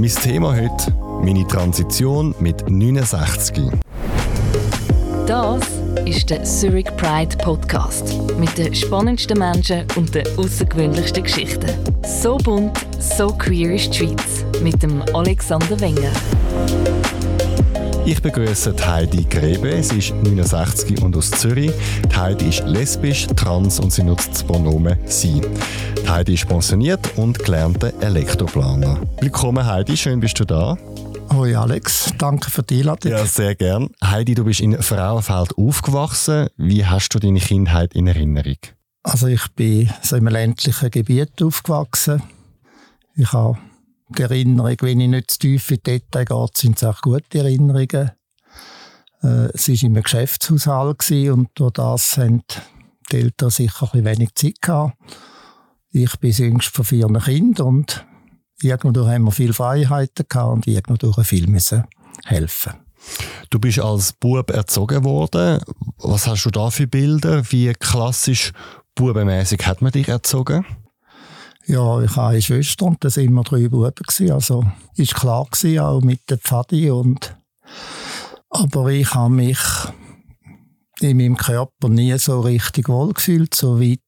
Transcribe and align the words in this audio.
Mein 0.00 0.10
Thema 0.10 0.54
heute, 0.54 0.94
meine 1.24 1.44
Transition 1.48 2.32
mit 2.38 2.70
69. 2.70 3.64
Das 5.26 5.60
ist 6.04 6.30
der 6.30 6.44
Zurich 6.44 6.86
Pride 6.96 7.36
Podcast 7.38 8.14
mit 8.38 8.56
den 8.56 8.72
spannendsten 8.76 9.40
Menschen 9.40 9.84
und 9.96 10.14
den 10.14 10.24
außergewöhnlichsten 10.36 11.24
Geschichten. 11.24 11.68
So 12.04 12.36
bunt, 12.36 12.78
so 13.00 13.26
queer 13.26 13.74
ist 13.74 13.92
die 13.92 14.06
Schweiz 14.06 14.44
mit 14.62 14.80
dem 14.84 15.02
Alexander 15.14 15.80
Wenger. 15.80 16.12
Ich 18.08 18.22
begrüße 18.22 18.74
Heidi 18.86 19.24
Grebe. 19.24 19.82
Sie 19.82 19.98
ist 19.98 20.14
69 20.14 21.02
und 21.02 21.14
aus 21.14 21.30
Zürich. 21.30 21.72
Die 22.10 22.16
Heidi 22.16 22.48
ist 22.48 22.64
lesbisch, 22.64 23.26
trans 23.36 23.80
und 23.80 23.92
sie 23.92 24.02
nutzt 24.02 24.30
das 24.30 24.44
Pronomen 24.44 24.96
sie. 25.04 25.42
Heidi 26.08 26.34
ist 26.34 26.48
pensioniert 26.48 27.18
und 27.18 27.38
gelernte 27.38 27.92
Elektroplaner. 28.00 28.98
Willkommen 29.20 29.66
Heidi, 29.66 29.94
schön 29.94 30.20
bist 30.20 30.40
du 30.40 30.46
da. 30.46 30.78
Hoi 31.34 31.54
Alex, 31.54 32.14
danke 32.16 32.50
für 32.50 32.62
die 32.62 32.80
Einladung. 32.80 33.12
Ja, 33.12 33.26
sehr 33.26 33.54
gern. 33.54 33.90
Heidi, 34.02 34.34
du 34.34 34.44
bist 34.44 34.60
in 34.60 34.80
Frauenfeld 34.82 35.58
aufgewachsen. 35.58 36.48
Wie 36.56 36.86
hast 36.86 37.10
du 37.10 37.18
deine 37.18 37.40
Kindheit 37.40 37.92
in 37.94 38.06
Erinnerung? 38.06 38.56
Also 39.02 39.26
ich 39.26 39.46
bin 39.54 39.90
so 40.00 40.16
im 40.16 40.28
ländlichen 40.28 40.90
Gebiet 40.90 41.42
aufgewachsen. 41.42 42.22
Ich 43.14 43.30
habe 43.34 43.58
die 44.08 44.22
Erinnerung, 44.22 44.76
wenn 44.80 45.00
ich 45.00 45.08
nicht 45.08 45.30
zu 45.30 45.38
tief 45.40 45.70
in 45.70 45.80
die 45.86 46.00
Details 46.10 46.26
gehe, 46.26 46.46
sind 46.54 46.78
es 46.78 46.84
auch 46.84 47.02
gute 47.02 47.38
Erinnerungen. 47.38 48.12
Äh, 49.22 49.50
es 49.52 49.68
war 49.68 49.76
einem 49.84 50.02
Geschäftshaushalt 50.02 51.10
und 51.10 51.50
durch 51.54 51.72
das 51.72 52.16
haben 52.16 52.44
die 53.12 53.16
Eltern 53.16 53.50
sicher 53.50 53.90
ein 53.92 54.06
wenig 54.06 54.34
Zeit 54.34 54.62
gehabt. 54.62 54.96
Ich 56.00 56.16
bin 56.18 56.30
das 56.30 56.38
jüngste 56.38 56.70
von 56.70 56.84
vier 56.84 57.08
Kindern 57.08 57.66
und 57.66 58.06
irgendwo 58.62 59.08
haben 59.08 59.24
wir 59.24 59.32
viele 59.32 59.52
Freiheiten 59.52 60.26
gehabt 60.28 60.52
und 60.52 60.66
irgendwo 60.68 61.12
viel 61.24 61.48
müssen 61.48 61.84
helfen. 62.24 62.74
Du 63.50 63.58
bist 63.58 63.80
als 63.80 64.12
Bub 64.12 64.50
erzogen 64.50 65.02
worden. 65.02 65.60
Was 65.98 66.28
hast 66.28 66.44
du 66.44 66.50
da 66.50 66.70
für 66.70 66.86
Bilder? 66.86 67.42
Wie 67.50 67.72
klassisch 67.72 68.52
bubenmäßig 68.94 69.66
hat 69.66 69.82
man 69.82 69.90
dich 69.90 70.08
erzogen? 70.08 70.64
Ja, 71.66 72.00
ich 72.00 72.14
habe 72.14 72.28
eine 72.28 72.42
Schwester 72.42 72.86
und 72.86 73.02
das 73.02 73.16
waren 73.16 73.26
immer 73.26 73.42
drei 73.42 73.68
Buben. 73.68 73.92
Gewesen. 73.94 74.30
Also 74.30 74.64
ist 74.94 75.16
klar 75.16 75.46
gewesen, 75.50 75.80
auch 75.80 76.00
mit 76.00 76.20
der 76.30 76.38
Pfadi. 76.38 76.90
Und 76.90 77.36
aber 78.50 78.86
ich 78.86 79.14
habe 79.14 79.34
mich 79.34 79.58
in 81.00 81.16
meinem 81.16 81.36
Körper 81.36 81.88
nie 81.88 82.16
so 82.18 82.40
richtig 82.40 82.88
wohl 82.88 83.12
gefühlt, 83.12 83.54
soweit 83.54 84.00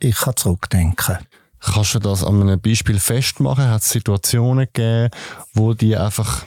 ich 0.00 0.16
zurückdenken 0.36 0.96
kann. 0.96 1.26
Kannst 1.60 1.94
du 1.94 1.98
das 1.98 2.24
an 2.24 2.40
einem 2.40 2.60
Beispiel 2.60 2.98
festmachen? 2.98 3.68
Hat 3.68 3.82
es 3.82 3.90
Situationen 3.90 4.66
gegeben, 4.72 5.10
wo 5.52 5.74
die 5.74 5.96
einfach, 5.96 6.46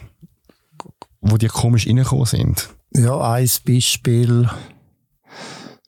wo 1.22 1.38
die 1.38 1.48
komisch 1.48 1.88
reingekommen 1.88 2.26
sind? 2.26 2.70
Ja, 2.96 3.20
ein 3.20 3.50
Beispiel 3.66 4.50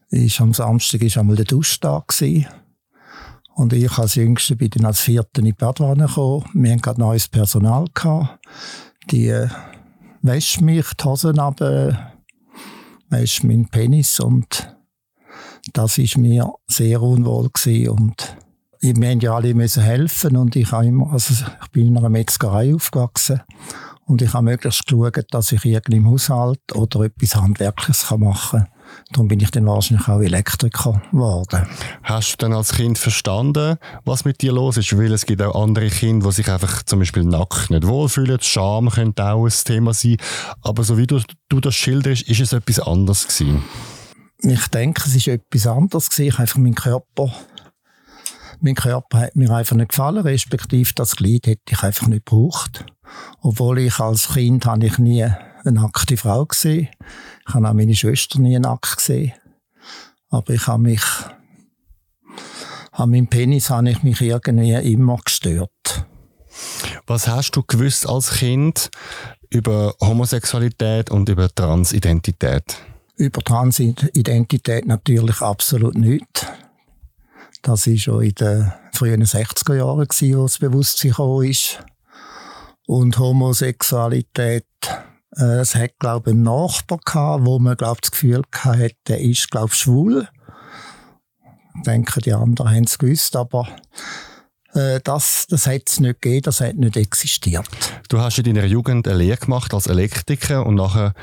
ist 0.10 0.42
am 0.42 0.54
Samstag 0.54 1.02
ist 1.02 1.18
einmal 1.18 1.36
der 1.36 1.46
Duschtag. 1.46 2.14
Und 3.56 3.74
ich 3.74 3.98
als 3.98 4.16
Jüngste 4.16 4.56
bin 4.56 4.70
dann 4.70 4.86
als 4.86 5.00
Vierte 5.00 5.42
in 5.42 5.46
die 5.46 5.54
Badwanne 5.54 6.08
gekommen. 6.08 6.46
Wir 6.54 6.72
hatten 6.72 6.82
gerade 6.82 7.00
neues 7.00 7.28
Personal 7.28 7.86
gehabt. 7.94 8.40
Die 9.12 9.28
äh, 9.28 9.50
wäscht 10.22 10.62
mich 10.62 10.86
die 11.00 11.04
Hosen 11.04 11.40
ab, 11.40 11.62
äh, 11.62 11.94
wäscht 13.10 13.44
meinen 13.44 13.70
Penis 13.70 14.20
und 14.20 14.76
das 15.74 15.98
ist 15.98 16.18
mir 16.18 16.52
sehr 16.68 17.02
unwohl 17.02 17.50
gewesen. 17.50 17.90
und 17.90 18.38
wir 18.86 18.94
mussten 18.94 19.20
ja 19.22 19.36
alle 19.36 19.54
müssen 19.54 19.84
helfen 19.84 20.38
und 20.38 20.56
ich 20.56 20.72
habe 20.72 20.86
immer, 20.86 21.12
also 21.12 21.34
ich 21.34 21.68
bin 21.70 21.88
in 21.88 21.98
einer 21.98 22.10
Metzgerei 22.10 22.74
aufgewachsen 22.76 23.42
und 24.06 24.22
ich 24.22 24.34
habe 24.34 24.46
möglichst 24.46 24.86
geschaut, 24.86 25.26
dass 25.32 25.52
ich 25.52 25.66
irgendwie 25.66 25.98
im 25.98 26.10
Haushalt 26.10 26.60
oder 26.74 27.02
etwas 27.02 27.36
Handwerkliches 27.36 28.10
machen 28.12 28.60
kann. 28.60 28.68
Darum 29.12 29.28
bin 29.28 29.40
ich 29.40 29.50
dann 29.50 29.66
wahrscheinlich 29.66 30.08
auch 30.08 30.22
Elektriker 30.22 31.02
geworden. 31.12 31.68
Hast 32.04 32.34
du 32.34 32.38
dann 32.38 32.54
als 32.54 32.74
Kind 32.74 33.00
verstanden, 33.00 33.78
was 34.04 34.26
mit 34.26 34.42
dir 34.42 34.52
los 34.52 34.78
ist? 34.78 34.96
Weil 34.96 35.12
es 35.12 35.26
gibt 35.26 35.42
auch 35.42 35.60
andere 35.60 35.90
Kinder, 35.90 36.28
die 36.28 36.36
sich 36.36 36.52
einfach 36.52 36.84
zum 36.84 37.00
Beispiel 37.00 37.24
nackt 37.24 37.72
nicht 37.72 37.88
wohlfühlen. 37.88 38.38
Scham 38.42 38.90
könnte 38.92 39.26
auch 39.26 39.46
ein 39.46 39.54
Thema 39.64 39.94
sein. 39.96 40.18
Aber 40.62 40.84
so 40.84 41.00
wie 41.00 41.08
du, 41.08 41.20
du 41.50 41.60
das 41.60 41.74
schilderst, 41.74 42.30
ist 42.30 42.42
es 42.42 42.54
etwas 42.54 42.80
anderes 42.80 43.28
gewesen? 43.28 43.64
Ich 44.42 44.68
denke, 44.68 45.02
es 45.08 45.16
ist 45.16 45.28
etwas 45.28 45.66
anderes 45.66 46.12
gewesen. 46.12 46.28
Ich 46.28 46.34
habe 46.34 46.42
einfach 46.44 46.58
meinen 46.58 46.76
Körper 46.76 47.32
mein 48.66 48.76
Körper 48.76 49.20
hat 49.20 49.36
mir 49.36 49.52
einfach 49.52 49.76
nicht 49.76 49.90
gefallen, 49.90 50.24
respektive 50.24 50.92
das 50.96 51.16
Glied 51.16 51.46
hätte 51.46 51.62
ich 51.70 51.84
einfach 51.84 52.08
nicht 52.08 52.26
gebraucht. 52.26 52.84
Obwohl 53.42 53.78
ich 53.78 54.00
als 54.00 54.34
Kind 54.34 54.66
habe 54.66 54.88
ich 54.88 54.98
nie 54.98 55.24
eine 55.24 55.80
nackte 55.80 56.18
Frau 56.18 56.46
gesehen. 56.48 56.90
Ich 57.48 57.54
habe 57.54 57.70
auch 57.70 57.74
meine 57.74 57.96
Schwester 57.96 58.40
nie 58.40 58.58
nackt 58.58 58.98
gesehen. 58.98 59.34
Aber 60.30 60.52
ich 60.52 60.66
habe 60.66 60.82
mich, 60.82 61.04
an 62.92 63.12
meinem 63.12 63.28
Penis 63.28 63.70
habe 63.70 63.92
ich 63.92 64.02
mich 64.02 64.20
irgendwie 64.22 64.74
immer 64.74 65.20
gestört. 65.24 66.06
Was 67.06 67.28
hast 67.28 67.52
du 67.52 67.62
gewusst 67.62 68.10
als 68.10 68.32
Kind 68.32 68.90
über 69.52 69.94
Homosexualität 70.02 71.12
und 71.12 71.30
über 71.30 71.54
Transidentität? 71.54 72.64
Über 73.16 73.42
Transidentität 73.42 74.88
natürlich 74.88 75.42
absolut 75.42 75.96
nichts. 75.96 76.48
Das 77.66 77.88
war 77.88 77.98
schon 77.98 78.22
in 78.22 78.36
den 78.36 78.72
frühen 78.94 79.24
60er 79.24 79.76
Jahren, 79.76 80.08
wo 80.38 80.44
das 80.44 80.60
Bewusstsein 80.60 81.10
gekommen 81.10 81.50
ist. 81.50 81.84
Und 82.86 83.18
Homosexualität, 83.18 84.68
äh, 85.36 85.62
es 85.62 85.74
hat, 85.74 85.98
glaube 85.98 86.30
ich, 86.30 86.36
einen 86.36 86.44
Nachbar 86.44 87.00
gehabt, 87.04 87.44
wo 87.44 87.58
man, 87.58 87.76
glaube 87.76 88.02
das 88.02 88.12
Gefühl 88.12 88.44
hatte, 88.54 88.92
der 89.08 89.20
ist, 89.20 89.50
glaube 89.50 89.74
schwul. 89.74 90.28
Ich 91.78 91.82
denke, 91.82 92.22
die 92.22 92.34
anderen 92.34 92.70
haben 92.70 92.84
es 92.84 93.00
gewusst, 93.00 93.36
aber 93.36 93.68
äh, 94.76 95.00
das, 95.04 95.48
das 95.50 95.66
hat 95.66 95.84
es 95.88 96.00
nicht 96.00 96.22
gegeben, 96.22 96.44
das 96.44 96.62
hat 96.62 96.76
nicht 96.76 96.98
existiert. 96.98 97.68
Du 98.10 98.20
hast 98.20 98.38
in 98.38 98.44
deiner 98.44 98.66
Jugend 98.66 99.08
eine 99.08 99.18
Lehre 99.18 99.38
gemacht 99.38 99.74
als 99.74 99.88
Elektriker 99.88 100.68
und 100.68 100.76
nachher 100.76 101.16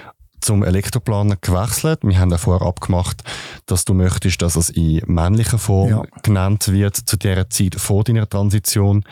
zum 0.42 0.62
Elektroplaner 0.62 1.36
gewechselt. 1.40 2.00
Wir 2.02 2.18
haben 2.18 2.30
ja 2.30 2.38
vorher 2.38 2.66
abgemacht, 2.66 3.22
dass 3.66 3.84
du 3.84 3.94
möchtest, 3.94 4.42
dass 4.42 4.56
es 4.56 4.70
in 4.70 5.02
männlicher 5.06 5.58
Form 5.58 5.88
ja. 5.88 6.02
genannt 6.22 6.68
wird 6.68 6.96
zu 6.96 7.16
der 7.16 7.48
Zeit 7.48 7.76
vor 7.76 8.04
deiner 8.04 8.28
Transition. 8.28 9.04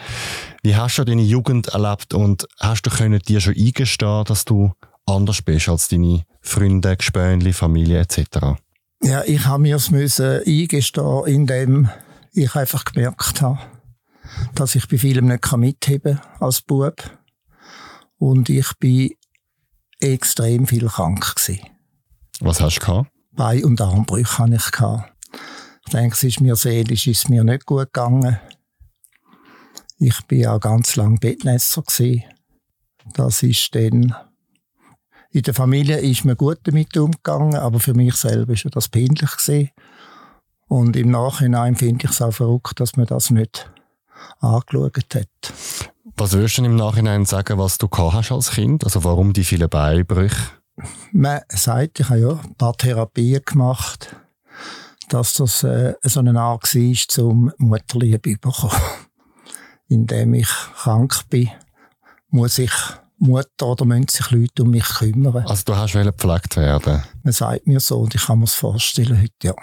Wie 0.63 0.77
hast 0.77 0.99
du 0.99 1.05
deine 1.05 1.23
Jugend 1.23 1.69
erlebt 1.69 2.15
und 2.15 2.47
hast 2.59 2.83
du 2.83 2.91
können 2.91 3.21
dir 3.21 3.41
schon 3.41 3.55
eingestehen, 3.57 4.25
dass 4.25 4.45
du 4.45 4.73
anders 5.07 5.43
bist 5.43 5.69
als 5.69 5.89
deine 5.89 6.25
Freunde, 6.41 6.97
Gespönli, 6.97 7.53
Familie 7.53 8.01
etc.? 8.01 8.59
Ja, 9.03 9.23
ich 9.25 9.47
habe 9.47 9.63
mir 9.63 9.77
es 9.77 9.91
müssen 9.91 10.43
eingestehen, 10.47 11.27
indem 11.27 11.89
ich 12.33 12.55
einfach 12.55 12.85
gemerkt 12.85 13.41
habe, 13.41 13.59
dass 14.55 14.75
ich 14.75 14.89
bei 14.89 14.99
vielem 14.99 15.27
nicht 15.27 15.57
mitheben 15.57 16.21
kann 16.21 16.41
als 16.41 16.61
Bub. 16.63 17.03
Und 18.19 18.51
ich 18.51 18.69
bin 18.79 19.13
extrem 20.01 20.67
viel 20.67 20.89
krank 20.89 21.37
gewesen. 21.37 21.61
Was 22.41 22.61
hast 22.61 22.77
du 22.77 22.81
gehabt? 22.81 23.11
Bein- 23.33 23.65
und 23.65 23.81
Armbrüche 23.81 24.39
hatte 24.39 24.55
ich. 24.57 24.71
Gehabt. 24.71 25.13
Ich 25.87 25.93
denke, 25.93 26.15
es 26.15 26.23
ist 26.23 26.41
mir 26.41 26.57
seelisch 26.57 27.07
ist 27.07 27.29
mir 27.29 27.45
nicht 27.45 27.67
gut 27.67 27.93
gegangen. 27.93 28.39
Ich 29.99 30.21
bin 30.27 30.47
auch 30.47 30.61
ganz 30.61 30.97
lang 30.97 31.19
Bettnässer 31.19 31.83
gewesen. 31.83 32.25
Das 33.15 33.43
ist 33.43 33.75
dann 33.75 34.15
in 35.33 35.43
der 35.43 35.55
Familie 35.55 35.99
ist 35.99 36.25
mir 36.25 36.35
gut 36.35 36.59
damit 36.65 36.97
umgegangen, 36.97 37.55
aber 37.55 37.79
für 37.79 37.95
mich 37.95 38.17
selber 38.17 38.53
ist 38.53 38.67
das 38.73 38.89
peinlich 38.89 39.31
gewesen. 39.37 39.71
Und 40.67 40.97
im 40.97 41.11
Nachhinein 41.11 41.77
finde 41.77 42.05
ich 42.05 42.11
es 42.11 42.21
auch 42.21 42.33
verrückt, 42.33 42.81
dass 42.81 42.97
man 42.97 43.07
das 43.07 43.31
nicht 43.31 43.71
angeschaut 44.41 45.15
hat. 45.15 45.53
Was 46.21 46.35
würdest 46.35 46.59
du 46.59 46.65
im 46.67 46.77
Nachhinein 46.77 47.25
sagen, 47.25 47.57
was 47.57 47.79
du 47.79 47.89
hast 47.91 48.31
als 48.31 48.51
Kind? 48.51 48.85
Also 48.85 49.05
warum 49.05 49.33
die 49.33 49.43
vielen 49.43 49.71
Beinbrüche? 49.71 50.51
Man 51.13 51.41
sagt, 51.49 51.99
ich 51.99 52.11
habe 52.11 52.21
ja 52.21 52.33
ein 52.33 52.55
paar 52.57 52.77
Therapien 52.77 53.41
gemacht, 53.43 54.15
dass 55.09 55.33
das 55.33 55.63
äh, 55.63 55.95
so 56.03 56.21
eine 56.21 56.39
Art 56.39 56.75
war, 56.75 56.95
zum 57.09 57.53
Mutterliebe 57.57 58.35
zu 58.35 58.39
bekommen. 58.39 58.83
Indem 59.89 60.35
ich 60.35 60.51
krank 60.77 61.23
bin, 61.31 61.49
muss 62.29 62.59
ich 62.59 62.73
Mutter 63.21 63.67
oder 63.67 63.85
müssen 63.85 64.09
sich 64.09 64.31
Leute 64.31 64.63
um 64.63 64.71
mich 64.71 64.85
kümmern. 64.85 65.45
Also 65.47 65.63
du 65.67 65.77
hast 65.77 65.93
gepflegt 65.93 66.57
werden? 66.57 67.03
Man 67.23 67.33
sagt 67.33 67.67
mir 67.67 67.79
so 67.79 67.99
und 67.99 68.15
ich 68.15 68.25
kann 68.25 68.39
mir 68.39 68.47
das 68.47 68.55
vorstellen 68.55 69.21
heute, 69.21 69.33
ja. 69.43 69.55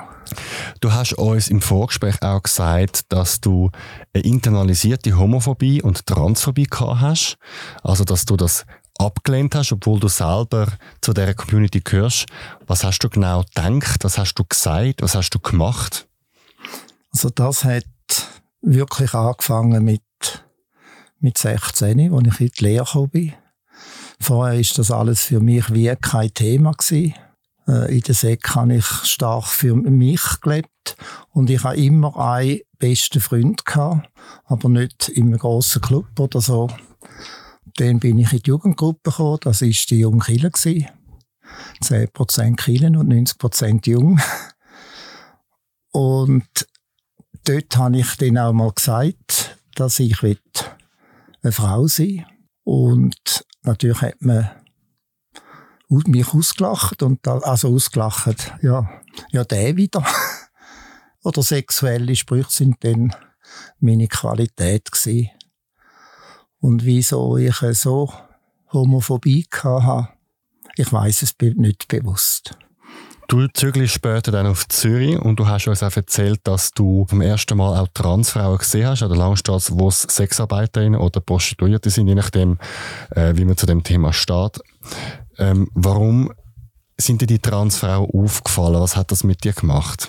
Du 0.80 0.92
hast 0.92 1.14
uns 1.14 1.48
im 1.50 1.62
Vorgespräch 1.62 2.22
auch 2.22 2.44
gesagt, 2.44 3.12
dass 3.12 3.42
du 3.42 3.72
eine 4.14 4.24
internalisierte 4.24 5.18
Homophobie 5.18 5.82
und 5.82 6.06
Transphobie 6.06 6.66
gehabt 6.66 7.02
hast. 7.02 7.38
Also 7.84 8.04
dass 8.04 8.26
du 8.26 8.38
das 8.38 8.64
abgelehnt 9.00 9.56
hast, 9.56 9.72
obwohl 9.72 10.00
du 10.00 10.08
selber 10.08 10.68
zu 11.02 11.14
dieser 11.14 11.34
Community 11.34 11.80
gehörst. 11.80 12.28
Was 12.68 12.84
hast 12.84 13.00
du 13.00 13.10
genau 13.10 13.44
gedacht? 13.56 14.04
Was 14.04 14.20
hast 14.20 14.36
du 14.36 14.44
gesagt? 14.44 15.02
Was 15.02 15.16
hast 15.16 15.32
du 15.32 15.40
gemacht? 15.40 16.08
Also 17.12 17.30
das 17.30 17.64
hat 17.64 17.86
wirklich 18.62 19.14
angefangen 19.16 19.84
mit 19.84 20.02
mit 21.20 21.38
16, 21.38 22.14
als 22.14 22.28
ich 22.28 22.42
in 22.42 22.52
die 22.58 22.64
Lehre 22.64 22.86
gekommen 22.86 23.10
bin. 23.10 23.34
Vorher 24.20 24.60
ist 24.60 24.78
das 24.78 24.92
alles 24.92 25.22
für 25.22 25.40
mich 25.40 25.72
wie 25.74 25.94
kein 25.96 26.34
Thema 26.34 26.72
gewesen. 26.72 27.14
Äh, 27.68 27.96
in 27.96 28.02
der 28.02 28.16
Sek 28.16 28.56
habe 28.56 28.76
ich 28.76 28.86
stark 28.86 29.46
für 29.46 29.76
mich 29.76 30.22
gelebt 30.42 30.98
und 31.32 31.50
ich 31.50 31.64
habe 31.64 31.78
immer 31.78 32.18
einen 32.18 32.62
besten 32.80 33.20
Freund 33.20 33.66
gehabt, 33.66 34.10
aber 34.46 34.70
nicht 34.70 35.10
in 35.10 35.28
einem 35.28 35.40
grossen 35.40 35.82
Club 35.82 36.20
oder 36.20 36.42
so. 36.42 36.70
Dann 37.76 38.00
bin 38.00 38.18
ich 38.18 38.34
in 38.34 38.40
die 38.40 38.50
Jugendgruppe 38.50 39.12
gekommen, 39.12 39.40
das 39.42 39.62
war 39.62 39.70
die 39.70 40.00
Junge 40.00 40.24
Kille. 40.24 40.52
10% 41.84 42.56
Killen 42.56 42.96
und 42.96 43.12
90% 43.12 43.88
Jung. 43.88 44.20
Und 45.92 46.68
dort 47.46 47.78
habe 47.78 47.98
ich 47.98 48.16
dann 48.18 48.38
auch 48.38 48.54
mal 48.54 48.72
gesagt, 48.72 49.58
dass 49.76 50.00
ich 50.00 50.22
eine 50.24 51.52
Frau 51.52 51.88
sein 51.88 52.26
Und 52.64 53.46
natürlich 53.64 54.02
hat 54.02 54.22
man 54.22 54.50
mich 56.08 56.34
ausgelacht 56.34 57.02
und 57.02 57.26
da, 57.26 57.38
also 57.40 57.74
ausgelacht, 57.74 58.54
ja, 58.62 58.90
ja, 59.32 59.44
der 59.44 59.78
wieder. 59.78 60.06
Oder 61.24 61.44
sexuelle 61.44 62.16
Sprüche 62.16 62.52
sind 62.52 62.84
dann 62.84 63.16
meine 63.80 64.08
Qualität 64.08 64.92
gewesen. 64.92 65.30
Und 66.60 66.84
wieso 66.84 67.38
ich 67.38 67.56
so 67.74 68.14
Homophobie 68.74 69.48
hatte, 69.64 70.10
ich 70.76 70.92
weiß 70.92 71.22
es 71.22 71.36
nicht 71.40 71.88
bewusst. 71.88 72.58
Du 73.28 73.46
zügelst 73.48 73.94
später 73.94 74.32
dann 74.32 74.48
auf 74.48 74.70
Zürich 74.70 75.20
und 75.20 75.38
du 75.38 75.48
hast 75.48 75.68
uns 75.68 75.84
auch 75.84 75.94
erzählt, 75.94 76.40
dass 76.46 76.72
du 76.72 77.06
zum 77.10 77.20
ersten 77.20 77.58
Mal 77.58 77.78
auch 77.78 77.90
Transfrauen 77.94 78.58
gesehen 78.58 78.88
hast 78.88 79.04
an 79.04 79.10
der 79.10 79.18
Langstrasse, 79.18 79.78
wo 79.78 79.90
es 79.90 80.04
Sexarbeiterinnen 80.04 80.98
oder 80.98 81.20
Prostituierte 81.20 81.90
sind, 81.90 82.08
je 82.08 82.16
nachdem, 82.16 82.58
äh, 83.12 83.34
wie 83.36 83.44
man 83.44 83.58
zu 83.58 83.66
dem 83.66 83.84
Thema 83.84 84.14
steht. 84.14 84.62
Ähm, 85.38 85.70
warum 85.74 86.32
sind 86.96 87.22
dir 87.22 87.28
die 87.28 87.40
Transfrauen 87.40 88.10
aufgefallen? 88.10 88.80
Was 88.80 88.96
hat 88.96 89.12
das 89.12 89.26
mit 89.26 89.44
dir 89.44 89.52
gemacht? 89.52 90.08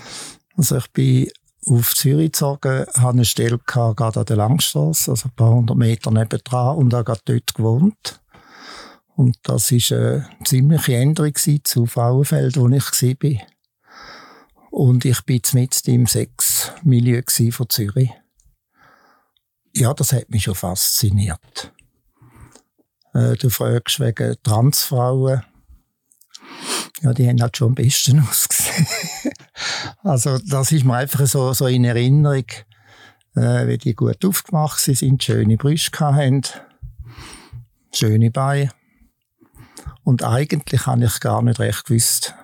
Also 0.57 0.77
ich 0.77 0.91
bin 0.93 1.29
auf 1.67 1.97
Zürich 1.97 2.33
gezogen, 2.33 2.87
habe 2.95 3.13
eine 3.13 3.25
Stelle 3.25 3.59
gehabt, 3.59 3.97
gerade 3.97 4.21
an 4.21 4.27
der 4.27 4.37
Langstrasse, 4.37 5.11
also 5.11 5.29
ein 5.29 5.35
paar 5.35 5.51
hundert 5.51 5.77
Meter 5.77 6.13
nebendran 6.13 6.77
und 6.77 6.95
habe 6.95 7.05
gerade 7.05 7.21
dort 7.25 7.55
gewohnt. 7.55 8.21
Und 9.19 9.37
das 9.43 9.73
war 9.73 9.99
eine 9.99 10.29
ziemliche 10.45 10.95
Änderung 10.95 11.35
zu 11.35 11.87
Frauenfeld, 11.87 12.57
wo 12.57 12.69
ich 12.69 12.85
war. 12.85 13.47
Und 14.71 15.05
ich 15.05 15.23
bin 15.23 15.43
mit 15.55 15.89
im 15.89 16.07
Sexmilieu 16.07 17.23
von 17.51 17.69
Zürich. 17.69 18.11
Ja, 19.75 19.93
das 19.93 20.13
hat 20.13 20.31
mich 20.31 20.45
schon 20.45 20.55
fasziniert. 20.55 21.75
Äh, 23.13 23.35
du 23.35 23.51
fragst 23.51 23.99
wegen 23.99 24.37
Transfrauen. 24.45 25.43
Ja, 27.01 27.13
die 27.13 27.29
haben 27.29 27.43
halt 27.43 27.57
schon 27.57 27.71
am 27.71 27.75
besten 27.75 28.21
ausgesehen. 28.31 28.87
also, 30.05 30.39
das 30.39 30.71
ist 30.71 30.85
mir 30.85 30.95
einfach 30.95 31.27
so, 31.27 31.53
so 31.55 31.67
in 31.67 31.85
Erinnerung, 31.85 32.47
äh, 33.35 33.67
wie 33.67 33.79
die 33.79 33.97
gut 33.97 34.25
aufgemacht 34.25 34.79
sind, 34.79 35.25
schöne 35.25 35.57
Brüste 35.57 35.99
hatten, 35.99 36.43
schöne 37.93 38.31
Beine. 38.31 38.78
Und 40.05 40.23
eigentlich 40.23 40.87
habe 40.87 41.05
ich 41.05 41.21
gar 41.21 41.43
nicht 41.43 41.61
recht 41.61 41.85
gewusst, 41.85 42.35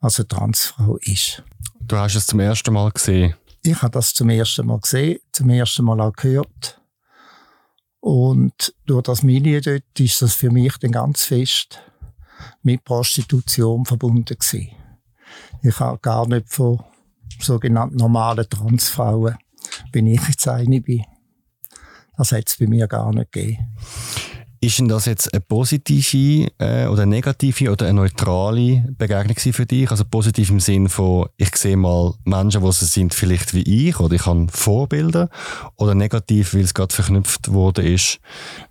was 0.00 0.18
eine 0.18 0.28
Transfrau 0.28 0.96
ist. 1.02 1.42
Du 1.80 1.96
hast 1.96 2.14
es 2.14 2.26
zum 2.26 2.40
ersten 2.40 2.72
Mal 2.72 2.90
gesehen? 2.90 3.34
Ich 3.62 3.80
habe 3.82 3.92
das 3.92 4.12
zum 4.12 4.28
ersten 4.28 4.66
Mal 4.66 4.80
gesehen, 4.80 5.20
zum 5.32 5.50
ersten 5.50 5.84
Mal 5.84 6.00
auch 6.00 6.12
gehört. 6.12 6.80
Und 8.00 8.74
durch 8.84 9.02
das 9.04 9.22
Milieu 9.22 9.60
dort 9.60 9.98
ist 9.98 10.20
das 10.20 10.34
für 10.34 10.50
mich 10.50 10.76
dann 10.78 10.92
ganz 10.92 11.24
fest 11.24 11.80
mit 12.62 12.84
Prostitution 12.84 13.84
verbunden 13.86 14.36
gewesen. 14.38 14.72
Ich 15.62 15.80
habe 15.80 15.98
gar 16.00 16.26
nicht 16.28 16.50
von 16.50 16.84
sogenannten 17.40 17.96
normalen 17.96 18.48
Transfrauen, 18.48 19.38
wenn 19.92 20.06
ich 20.06 20.20
jetzt 20.28 20.46
eine 20.46 20.80
bin. 20.80 21.04
Das 22.16 22.32
hat 22.32 22.48
es 22.48 22.58
bei 22.58 22.66
mir 22.66 22.86
gar 22.86 23.12
nicht 23.12 23.32
gegeben. 23.32 23.74
Ist 24.64 24.78
denn 24.78 24.88
das 24.88 25.04
jetzt 25.04 25.30
eine 25.34 25.42
positive 25.42 26.50
äh, 26.58 26.86
oder 26.86 27.02
eine 27.02 27.10
negative 27.10 27.70
oder 27.70 27.84
eine 27.84 28.00
neutrale 28.00 28.82
Begegnung 28.96 29.36
für 29.36 29.66
dich? 29.66 29.90
Also 29.90 30.06
positiv 30.06 30.48
im 30.48 30.58
Sinn 30.58 30.88
von, 30.88 31.28
ich 31.36 31.54
sehe 31.54 31.76
mal 31.76 32.14
Menschen, 32.24 32.64
die 32.64 32.72
sie 32.72 32.86
sind 32.86 33.12
vielleicht 33.12 33.52
wie 33.52 33.88
ich 33.88 34.00
oder 34.00 34.14
ich 34.14 34.24
habe 34.24 34.46
Vorbilder 34.48 35.28
oder 35.76 35.94
negativ, 35.94 36.54
weil 36.54 36.62
es 36.62 36.72
gerade 36.72 36.94
verknüpft 36.94 37.52
wurde 37.52 37.86
ist 37.86 38.20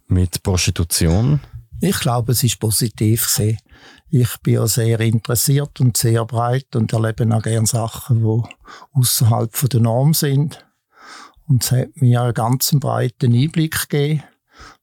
mit 0.08 0.42
Prostitution? 0.42 1.42
Ich 1.80 2.00
glaube, 2.00 2.32
es 2.32 2.44
ist 2.44 2.60
positiv 2.60 3.28
gesehen. 3.28 3.60
Ich 4.10 4.38
bin 4.42 4.56
ja 4.56 4.66
sehr 4.66 5.00
interessiert 5.00 5.80
und 5.80 5.96
sehr 5.96 6.26
breit 6.26 6.76
und 6.76 6.92
erlebe 6.92 7.32
auch 7.36 7.44
gerne 7.44 7.68
Sachen, 7.68 8.24
die 8.24 9.00
außerhalb 9.00 9.70
der 9.70 9.80
Norm 9.80 10.16
sind. 10.16 10.66
Und 11.48 11.64
es 11.64 11.72
hat 11.72 11.90
mir 11.98 12.24
einen 12.24 12.34
ganz 12.34 12.72
breiten 12.80 13.36
Einblick 13.36 13.90
gegeben 13.90 14.24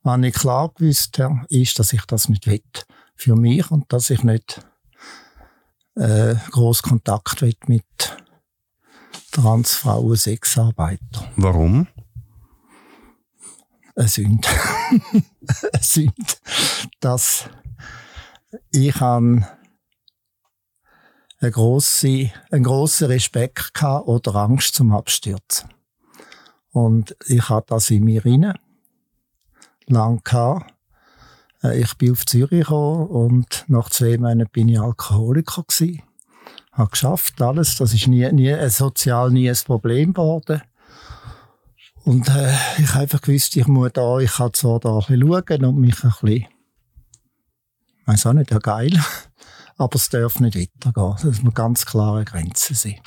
was 0.02 0.22
ich 0.22 0.34
klar 0.34 0.72
gewusst 0.74 1.18
habe, 1.18 1.44
ist, 1.48 1.78
dass 1.78 1.92
ich 1.92 2.04
das 2.06 2.28
nicht 2.28 2.46
will 2.46 2.62
für 3.16 3.36
mich 3.36 3.70
und 3.70 3.92
dass 3.92 4.10
ich 4.10 4.22
nicht 4.22 4.64
äh, 5.96 6.34
groß 6.50 6.82
Kontakt 6.82 7.42
will 7.42 7.56
mit 7.66 7.84
Transfrauen, 9.32 10.16
Sexarbeitern. 10.16 11.28
Warum? 11.36 11.86
Eine 13.94 14.08
Sünde. 14.08 14.48
Eine 14.90 15.82
Sünde. 15.82 16.14
Dass 17.00 17.48
ich 18.70 18.98
habe 18.98 19.46
einen 21.40 21.52
grossen, 21.52 22.32
einen 22.50 22.64
grossen 22.64 23.06
Respekt 23.06 23.74
gehabt 23.74 24.08
oder 24.08 24.34
Angst 24.36 24.74
zum 24.74 24.92
Abstürzen. 24.92 25.70
Und 26.72 27.16
ich 27.26 27.48
habe 27.48 27.66
das 27.68 27.90
in 27.90 28.04
mir 28.04 28.24
rein 28.24 28.54
lang 29.90 30.22
gehabt. 30.24 30.72
Äh, 31.62 31.80
ich 31.80 31.94
bin 31.94 32.12
auf 32.12 32.26
Zürich 32.26 32.66
gekommen 32.66 33.06
und 33.06 33.64
nach 33.68 33.90
zwei 33.90 34.16
Monaten 34.18 34.50
bin 34.52 34.68
ich 34.68 34.80
Alkoholiker 34.80 35.64
gewesen. 35.66 36.02
Habe 36.72 36.90
geschafft, 36.90 37.40
alles. 37.42 37.76
Das 37.76 37.92
ist 37.92 38.06
nie, 38.06 38.30
nie, 38.32 38.48
äh, 38.48 38.70
sozial 38.70 39.30
nie 39.30 39.48
ein 39.48 39.58
Problem 39.64 40.14
geworden. 40.14 40.62
Und 42.04 42.28
äh, 42.28 42.54
ich 42.78 42.94
einfach 42.94 43.20
gewusst, 43.20 43.56
ich 43.56 43.66
muss 43.66 43.92
da, 43.92 44.18
ich 44.18 44.32
kann 44.32 44.52
zwar 44.54 44.80
da 44.80 44.94
ein 44.94 44.98
bisschen 44.98 45.20
schauen 45.20 45.64
und 45.64 45.80
mich 45.80 46.02
ein 46.02 46.10
bisschen, 46.10 46.28
ich 46.28 46.46
weiss 48.06 48.26
auch 48.26 48.32
nicht, 48.32 48.50
ja 48.50 48.58
geil, 48.58 48.98
aber 49.76 49.96
es 49.96 50.08
darf 50.08 50.40
nicht 50.40 50.56
weitergehen. 50.56 51.30
Es 51.30 51.42
muss 51.42 51.54
ganz 51.54 51.84
klare 51.84 52.24
Grenzen 52.24 52.74
sein. 52.74 53.00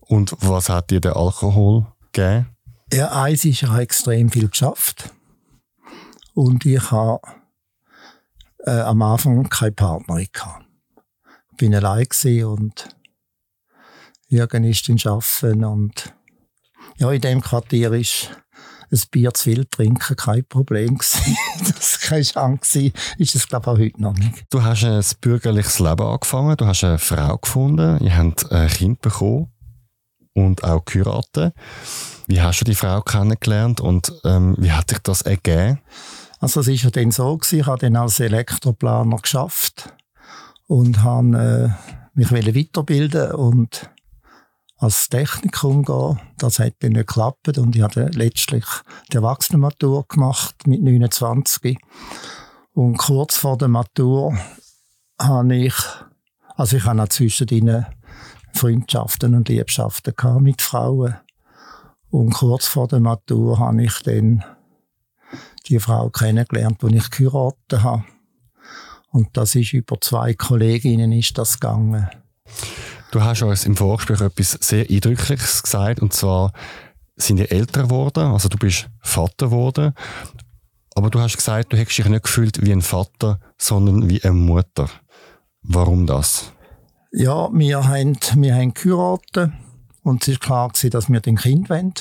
Und 0.00 0.36
was 0.40 0.68
hat 0.68 0.90
dir 0.90 1.00
der 1.00 1.16
Alkohol 1.16 1.86
gegeben? 2.12 2.48
Ja, 2.92 3.22
eins 3.22 3.44
ist, 3.44 3.62
ich 3.62 3.68
habe 3.68 3.82
extrem 3.82 4.30
viel 4.30 4.48
geschafft. 4.48 5.10
Und 6.38 6.64
ich 6.66 6.92
habe 6.92 7.20
äh, 8.60 8.70
am 8.70 9.02
Anfang 9.02 9.48
keine 9.48 9.72
gehabt. 9.72 10.64
Ich 11.50 11.56
bin 11.56 11.74
allein 11.74 12.06
und 12.44 12.88
Jürgen 14.28 14.62
ist 14.62 14.88
in 14.88 15.00
Schaffen 15.00 15.64
und 15.64 16.14
ja, 16.98 17.10
in 17.10 17.20
dem 17.22 17.40
Quartier 17.40 17.92
ist 17.92 18.30
ein 18.92 19.00
Bier 19.10 19.34
zu 19.34 19.50
viel 19.50 19.64
trinken 19.64 20.14
kein 20.14 20.44
Problem 20.44 20.96
das 21.58 21.98
keine 21.98 22.22
Chance 22.22 22.60
gewesen. 22.60 22.92
Ist 23.18 23.34
es, 23.34 23.48
glaube 23.48 23.64
ich, 23.64 23.68
auch 23.72 23.78
heute 23.78 24.00
noch 24.00 24.14
nicht. 24.14 24.44
Du 24.50 24.62
hast 24.62 24.84
ein 24.84 25.04
bürgerliches 25.20 25.80
Leben 25.80 26.06
angefangen, 26.06 26.56
du 26.56 26.66
hast 26.66 26.84
eine 26.84 26.98
Frau 26.98 27.36
gefunden, 27.36 27.98
ihr 28.04 28.16
habt 28.16 28.52
ein 28.52 28.68
Kind 28.68 29.00
bekommen 29.00 29.52
und 30.34 30.62
auch 30.62 30.84
geheiratet. 30.84 31.52
Wie 32.28 32.40
hast 32.40 32.60
du 32.60 32.64
die 32.64 32.76
Frau 32.76 33.02
kennengelernt 33.02 33.80
und 33.80 34.12
ähm, 34.24 34.54
wie 34.56 34.70
hat 34.70 34.90
sich 34.90 35.00
das 35.00 35.22
ergeben? 35.22 35.80
Also 36.40 36.60
es 36.60 36.68
ist 36.68 36.84
ja 36.84 36.90
dann 36.90 37.10
so 37.10 37.36
gewesen, 37.36 37.60
ich 37.60 37.66
habe 37.66 37.78
dann 37.78 37.96
als 37.96 38.20
Elektroplaner 38.20 39.16
geschafft 39.16 39.92
und 40.66 41.02
habe 41.02 41.74
äh, 41.74 41.98
mich 42.14 42.30
weiterbilden 42.30 43.32
und 43.32 43.90
als 44.76 45.08
Technikum 45.08 45.84
gehen. 45.84 46.20
Das 46.38 46.60
hat 46.60 46.74
dann 46.80 46.92
nicht 46.92 47.08
geklappt 47.08 47.58
und 47.58 47.74
ich 47.74 47.82
habe 47.82 48.10
letztlich 48.12 48.64
die 49.10 49.16
Erwachsenenmatur 49.16 50.06
gemacht 50.08 50.66
mit 50.66 50.82
29. 50.82 51.76
Und 52.72 52.96
kurz 52.96 53.36
vor 53.36 53.58
der 53.58 53.68
Matur 53.68 54.38
habe 55.20 55.56
ich, 55.56 55.74
also 56.54 56.76
ich 56.76 56.84
habe 56.84 57.02
auch 57.02 57.08
zwischendrin 57.08 57.86
Freundschaften 58.52 59.34
und 59.34 59.48
Liebschaften 59.48 60.14
gehabt 60.16 60.40
mit 60.40 60.62
Frauen. 60.62 61.16
Und 62.10 62.34
kurz 62.34 62.66
vor 62.66 62.86
der 62.86 63.00
Matur 63.00 63.58
habe 63.58 63.82
ich 63.82 63.98
dann 64.04 64.44
die 65.68 65.78
Frau 65.78 66.10
kennengelernt, 66.10 66.82
die 66.82 66.96
ich 66.96 67.10
geheiratet 67.10 67.82
habe. 67.82 68.04
Und 69.10 69.28
das 69.36 69.54
ist 69.54 69.72
über 69.72 70.00
zwei 70.00 70.34
Kolleginnen 70.34 71.12
ist 71.12 71.36
das 71.38 71.60
gegangen. 71.60 72.08
Du 73.10 73.22
hast 73.22 73.42
uns 73.42 73.64
im 73.64 73.76
Vorgespräch 73.76 74.20
etwas 74.20 74.52
sehr 74.60 74.88
Eindrückliches 74.88 75.62
gesagt, 75.62 76.00
und 76.00 76.12
zwar 76.12 76.52
sind 77.16 77.38
ihr 77.38 77.50
älter 77.50 77.84
geworden, 77.84 78.32
also 78.32 78.48
du 78.48 78.58
bist 78.58 78.88
Vater 79.00 79.46
geworden. 79.46 79.94
Aber 80.94 81.10
du 81.10 81.20
hast 81.20 81.36
gesagt, 81.36 81.72
du 81.72 81.76
hättest 81.76 81.98
dich 81.98 82.06
nicht 82.06 82.24
gefühlt 82.24 82.64
wie 82.64 82.72
ein 82.72 82.82
Vater, 82.82 83.40
sondern 83.56 84.10
wie 84.10 84.22
eine 84.22 84.32
Mutter. 84.32 84.90
Warum 85.62 86.06
das? 86.06 86.52
Ja, 87.12 87.48
wir 87.52 87.86
haben, 87.86 88.18
wir 88.34 88.54
haben 88.54 88.74
geheiratet 88.74 89.52
und 90.02 90.26
es 90.26 90.34
war 90.34 90.40
klar, 90.40 90.68
gewesen, 90.68 90.90
dass 90.90 91.08
wir 91.08 91.20
den 91.20 91.36
Kind 91.36 91.70
wollen. 91.70 91.94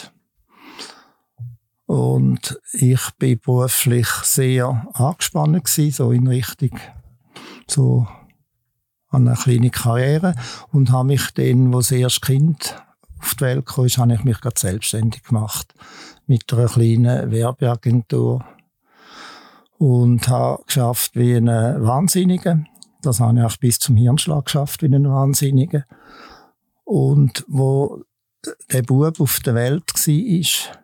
Und 1.87 2.59
ich 2.73 3.01
bin 3.17 3.39
beruflich 3.39 4.07
sehr 4.23 4.87
angespannt 4.93 5.65
gewesen, 5.65 5.91
so 5.91 6.11
in 6.11 6.27
Richtung 6.27 6.77
so 7.69 8.07
an 9.09 9.27
eine 9.27 9.37
kleine 9.37 9.69
Karriere 9.69 10.35
und 10.71 10.91
habe 10.91 11.07
mich 11.07 11.31
dann, 11.33 11.71
wo 11.71 11.77
das 11.77 11.91
erste 11.91 12.21
Kind 12.21 12.75
auf 13.19 13.35
die 13.35 13.41
Welt 13.41 13.65
kam, 13.65 13.87
habe 13.87 14.13
ich 14.13 14.23
mich 14.23 14.41
gerade 14.41 14.59
selbstständig 14.59 15.23
gemacht 15.23 15.73
mit 16.25 16.51
einer 16.53 16.67
kleinen 16.67 17.31
Werbeagentur 17.31 18.43
und 19.77 20.27
habe 20.27 20.63
geschafft 20.65 21.15
wie 21.15 21.35
ein 21.35 21.47
Wahnsinniger. 21.47 22.65
Das 23.01 23.19
habe 23.19 23.39
ich 23.39 23.45
auch 23.45 23.57
bis 23.57 23.79
zum 23.79 23.95
Hirnschlag 23.95 24.45
geschafft 24.45 24.81
wie 24.81 24.93
ein 24.93 25.07
Wahnsinniger. 25.07 25.85
Und 26.83 27.45
wo 27.47 28.03
der 28.71 28.81
Bub 28.81 29.19
auf 29.19 29.39
der 29.39 29.55
Welt 29.55 29.93
war, 29.93 30.81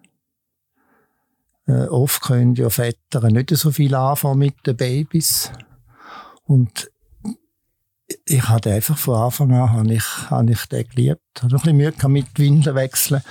äh, 1.67 1.87
oft 1.87 2.21
können 2.21 2.55
ja 2.55 2.69
Väter 2.69 3.29
nicht 3.29 3.49
so 3.51 3.71
viel 3.71 3.95
anfangen 3.95 4.39
mit 4.39 4.55
den 4.65 4.75
Babys. 4.75 5.51
Und 6.45 6.91
ich 8.25 8.47
hatte 8.47 8.71
einfach 8.71 8.97
von 8.97 9.15
Anfang 9.15 9.51
an 9.53 9.71
habe 9.71 9.93
ich, 9.93 10.29
habe 10.29 10.51
ich 10.51 10.65
den 10.65 10.87
geliebt. 10.87 11.21
Ich 11.35 11.43
hatte 11.43 11.55
ein 11.55 11.61
bisschen 11.61 11.77
Mühe 11.77 12.09
mit 12.09 12.39
Windeln 12.39 12.75
wechseln, 12.75 13.21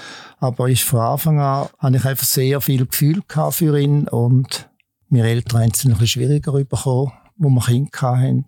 aber 0.40 0.68
ich 0.68 0.84
von 0.84 1.00
Anfang 1.00 1.40
an 1.40 1.68
habe 1.78 1.96
ich 1.96 2.04
einfach 2.04 2.26
sehr 2.26 2.60
viel 2.60 2.86
Gefühl 2.86 3.22
für 3.50 3.78
ihn 3.78 4.08
und 4.08 4.68
wir 5.08 5.24
Eltern 5.24 5.62
haben 5.62 5.70
es 5.72 5.84
ein 5.84 5.90
bisschen 5.90 6.06
schwieriger 6.06 6.52
bekommen, 6.52 7.12
wo 7.36 7.50
wir 7.50 7.60
Kinder 7.60 8.16
hatten. 8.18 8.46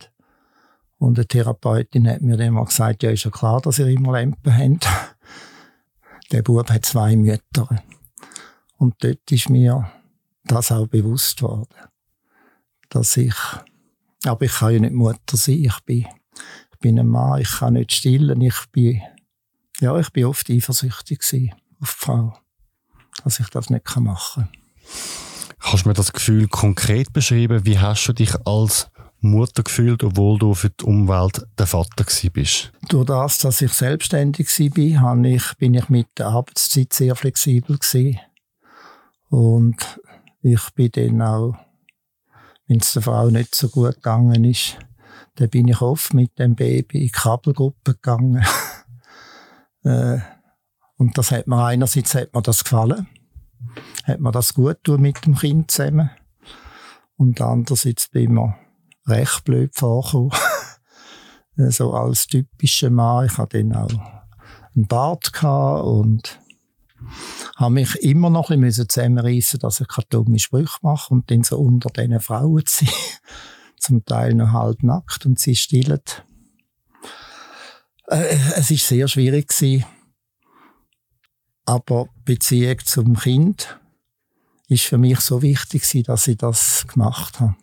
Und 0.99 1.19
eine 1.19 1.27
Therapeutin 1.27 2.09
hat 2.09 2.23
mir 2.23 2.39
dann 2.39 2.55
mal 2.55 2.65
gesagt, 2.65 3.03
ja, 3.03 3.11
ist 3.11 3.25
ja 3.25 3.31
klar, 3.31 3.61
dass 3.61 3.79
ihr 3.79 3.87
immer 3.89 4.13
Lampen 4.13 4.57
habt. 4.57 4.89
Der 6.33 6.43
Bub 6.43 6.71
hat 6.71 6.87
zwei 6.87 7.17
Mütter. 7.17 7.83
Und 8.77 8.95
dort 9.03 9.31
ist 9.31 9.51
mir 9.51 9.91
das 10.45 10.73
auch 10.73 10.87
bewusst 10.87 11.43
worden. 11.43 11.75
Dass 12.89 13.17
ich, 13.17 13.35
aber 14.25 14.45
ich 14.45 14.53
kann 14.53 14.73
ja 14.73 14.81
nicht 14.81 14.93
Mutter 14.93 15.37
sein, 15.37 15.65
ich 15.65 15.81
bin, 15.81 16.07
ich 16.73 16.79
bin 16.81 16.99
ein 16.99 17.07
Mann, 17.07 17.41
ich 17.41 17.51
kann 17.51 17.75
nicht 17.75 17.93
stillen, 17.93 18.41
ich 18.41 18.67
bin, 18.71 19.01
ja, 19.81 19.99
ich 19.99 20.11
bin 20.11 20.27
oft 20.27 20.51
eifersüchtig 20.51 21.21
gewesen 21.21 21.55
auf 21.81 21.97
die 21.99 22.05
Frau, 22.05 22.39
dass 23.25 23.41
ich 23.41 23.49
das 23.49 23.71
nicht 23.71 23.97
machen 23.97 24.45
kann. 24.45 24.49
Kannst 25.59 25.85
du 25.85 25.89
mir 25.89 25.95
das 25.95 26.13
Gefühl 26.13 26.47
konkret 26.49 27.13
beschreiben? 27.13 27.65
Wie 27.65 27.79
hast 27.79 28.07
du 28.07 28.13
dich 28.13 28.35
als 28.47 28.91
Mutter 29.21 29.63
gefühlt, 29.63 30.05
obwohl 30.05 30.39
du 30.39 30.55
für 30.55 30.69
die 30.69 30.85
Umwelt 30.85 31.47
der 31.59 31.67
Vater 31.67 32.05
bist? 32.33 32.71
Durch 32.89 33.07
das, 33.07 33.39
dass 33.39 33.63
ich 33.63 33.73
selbstständig 33.73 34.47
war, 34.47 35.17
bin 35.17 35.75
ich 35.75 35.89
mit 35.89 36.07
der 36.19 36.27
Arbeitszeit 36.27 36.93
sehr 36.93 37.17
flexibel 37.17 37.79
gewesen. 37.79 38.21
Und 39.35 40.01
ich 40.43 40.71
bin 40.77 40.93
dann 40.93 41.23
auch, 41.23 41.57
wenn 42.69 42.79
es 42.79 42.93
der 42.93 43.03
Frau 43.03 43.31
nicht 43.31 43.53
so 43.57 43.69
gut 43.69 43.97
gegangen 43.97 44.45
ist, 44.45 44.79
dann 45.35 45.51
bin 45.51 45.67
ich 45.67 45.81
oft 45.81 46.15
mit 46.15 46.39
dem 46.39 46.55
Baby 46.55 46.99
in 46.99 47.05
die 47.07 47.11
Kabelgruppe 47.11 47.95
gegangen. 47.95 48.45
Äh, 49.87 50.19
und 50.97 51.19
das 51.19 51.31
hat 51.31 51.47
mir 51.47 51.63
einerseits 51.63 52.15
hat 52.15 52.33
mir 52.33 52.41
das 52.41 52.65
gefallen 52.65 53.07
hat 54.05 54.19
mir 54.19 54.33
das 54.33 54.55
gut 54.55 54.83
tun 54.83 55.03
mit 55.03 55.27
dem 55.27 55.35
Kind 55.35 55.71
zusammen. 55.71 56.09
Und 57.19 57.39
andererseits 57.43 58.09
bin 58.09 58.39
ich 58.39 59.11
recht 59.11 59.45
blöd 59.45 59.75
vorgekommen. 59.75 60.31
so 61.71 61.93
als 61.93 62.29
typischer 62.29 62.89
Mann. 62.89 63.27
Ich 63.27 63.37
hatte 63.37 63.63
dann 63.63 63.75
auch 63.75 63.91
einen 64.75 64.87
Bart 64.87 65.31
und 65.45 66.41
habe 67.57 67.75
mich 67.75 67.95
immer 67.97 68.31
noch 68.31 68.51
ein 68.51 68.61
bisschen 68.61 68.89
zusammenreissen, 68.89 69.61
dass 69.61 69.81
ich 69.81 69.89
keine 69.89 70.07
dummen 70.11 70.39
Sprüche 70.39 70.79
mache 70.83 71.13
und 71.13 71.31
dann 71.31 71.43
so 71.43 71.59
unter 71.59 71.91
diesen 71.91 72.21
Frauen 72.21 72.65
zu 72.67 72.85
sein. 72.85 72.95
Zum 73.79 74.05
Teil 74.05 74.35
noch 74.35 74.53
halb 74.53 74.83
nackt 74.83 75.27
und 75.27 75.39
sie 75.39 75.57
stillen. 75.57 76.01
Äh, 78.07 78.39
es 78.57 78.71
ist 78.71 78.87
sehr 78.87 79.09
schwierig 79.09 79.49
gewesen. 79.49 79.85
Aber 81.67 82.09
Beziehung 82.25 82.79
zum 82.85 83.17
Kind 83.17 83.79
ist 84.69 84.85
für 84.85 84.99
mich 84.99 85.21
so 85.21 85.43
wichtig 85.43 86.05
dass 86.05 86.27
ich 86.27 86.37
das 86.37 86.87
gemacht 86.87 87.41
habe. 87.41 87.57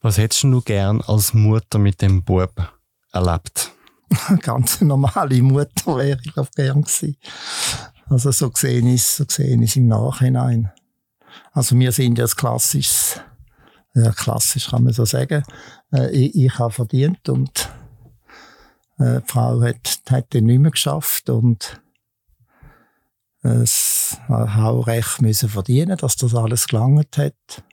Was 0.00 0.18
hättest 0.18 0.44
du 0.44 0.60
gern 0.60 1.00
als 1.02 1.34
Mutter 1.34 1.78
mit 1.78 2.02
dem 2.02 2.22
Bub 2.22 2.72
erlebt? 3.12 3.72
Ganz 4.42 4.80
normale 4.80 5.42
Mutter 5.42 5.96
wäre 5.96 6.20
ich 6.22 6.32
glaube 6.32 6.50
gern 6.56 6.82
gewesen. 6.82 7.16
Also 8.10 8.32
so 8.32 8.50
gesehen 8.50 8.92
ist, 8.92 9.16
so 9.16 9.24
gesehen 9.24 9.62
ist 9.62 9.76
im 9.76 9.86
Nachhinein. 9.86 10.72
Also 11.52 11.78
wir 11.78 11.92
sind 11.92 12.18
ja 12.18 12.24
das 12.24 12.34
klassisches, 12.36 13.20
ja, 13.94 14.10
klassisch 14.10 14.70
kann 14.70 14.84
man 14.84 14.92
so 14.92 15.04
sagen. 15.04 15.44
Äh, 15.92 16.10
ich, 16.10 16.34
ich 16.34 16.58
habe 16.58 16.72
verdient 16.72 17.28
und 17.28 17.70
äh, 18.98 19.20
die 19.20 19.26
Frau 19.26 19.62
hat, 19.62 20.00
hat 20.10 20.34
den 20.34 20.46
nicht 20.46 20.58
mehr 20.58 20.72
geschafft 20.72 21.30
und 21.30 21.80
es 23.42 24.18
auch 24.28 24.86
recht 24.86 25.22
müssen 25.22 25.48
verdienen, 25.48 25.96
dass 25.96 26.16
das 26.16 26.34
alles 26.34 26.66
gelangt 26.66 27.16
hat. 27.16 27.64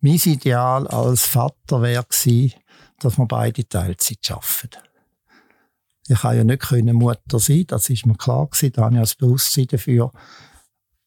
Mein 0.00 0.14
Ideal 0.14 0.86
als 0.86 1.26
Vater 1.26 1.82
wäre 1.82 2.04
gewesen, 2.04 2.54
dass 3.00 3.18
wir 3.18 3.26
beide 3.26 3.68
Teilzeit 3.68 4.30
arbeiten. 4.30 4.93
Ich 6.06 6.20
kann 6.20 6.36
ja 6.36 6.44
nicht 6.44 6.70
Mutter 6.92 7.38
sein, 7.38 7.64
das 7.66 7.88
ist 7.88 8.04
mir 8.04 8.16
klar 8.16 8.46
gewesen, 8.46 8.72
da 8.74 8.82
habe 8.82 8.94
ich 8.94 9.00
das 9.00 9.14
Bewusstsein 9.14 9.66
dafür. 9.66 10.12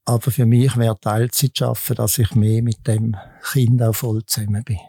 Aber 0.05 0.31
für 0.31 0.45
mich 0.45 0.75
wäre 0.77 0.99
Teilzeit 0.99 1.57
schaffen, 1.57 1.95
dass 1.97 2.17
ich 2.17 2.33
mehr 2.33 2.63
mit 2.63 2.87
dem 2.87 3.15
Kind 3.51 3.81
auch 3.83 3.93
voll 3.93 4.25
zusammen 4.25 4.63
bin. 4.63 4.79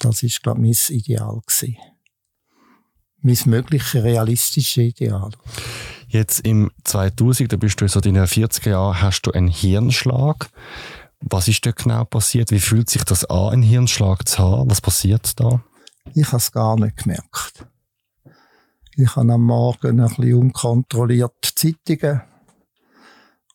Das 0.00 0.22
ist, 0.22 0.42
glaube 0.42 0.66
ich, 0.66 0.88
mein 0.88 0.96
Ideal 0.96 1.40
gewesen. 1.46 1.76
Mein 3.20 3.38
mögliche 3.44 4.02
realistisches 4.02 4.78
Ideal. 4.78 5.30
Jetzt 6.08 6.40
im 6.40 6.70
2000, 6.84 7.52
da 7.52 7.56
bist 7.56 7.80
du 7.80 7.88
so 7.88 8.00
in 8.00 8.14
den 8.14 8.26
40er 8.26 8.70
Jahren, 8.70 9.00
hast 9.00 9.22
du 9.22 9.30
einen 9.30 9.48
Hirnschlag. 9.48 10.50
Was 11.20 11.46
ist 11.46 11.64
dort 11.64 11.76
genau 11.76 12.04
passiert? 12.04 12.50
Wie 12.50 12.58
fühlt 12.58 12.90
sich 12.90 13.04
das 13.04 13.24
an, 13.26 13.52
einen 13.52 13.62
Hirnschlag 13.62 14.26
zu 14.26 14.38
haben? 14.38 14.70
Was 14.70 14.80
passiert 14.80 15.38
da? 15.38 15.62
Ich 16.14 16.26
habe 16.26 16.38
es 16.38 16.50
gar 16.50 16.76
nicht 16.78 16.96
gemerkt. 16.96 17.66
Ich 18.94 19.16
habe 19.16 19.32
am 19.32 19.44
Morgen 19.44 20.00
ein 20.00 20.08
bisschen 20.08 20.34
unkontrolliert 20.34 21.32
Zeitungen 21.54 22.20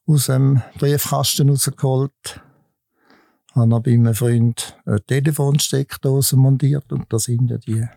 aus 0.07 0.25
dem 0.25 0.63
Briefkasten 0.79 1.49
rausgeholt. 1.49 2.41
Habe 3.53 3.81
bei 3.81 3.93
einem 3.93 4.15
Freund 4.15 4.75
eine 4.85 5.03
Telefonsteckdose 5.03 6.37
montiert 6.37 6.91
und 6.91 7.05
da 7.13 7.19
sind 7.19 7.51
ja 7.51 7.57
die 7.57 7.87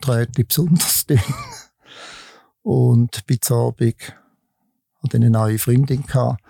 Drähte 0.00 0.44
besonders 0.44 1.04
dünn. 1.04 1.20
Und 2.62 3.22
zu 3.42 3.54
Abend, 3.54 4.14
hatte 5.02 5.16
eine 5.18 5.30
neue 5.30 5.58
Freundin 5.58 6.04
gehabt, 6.04 6.42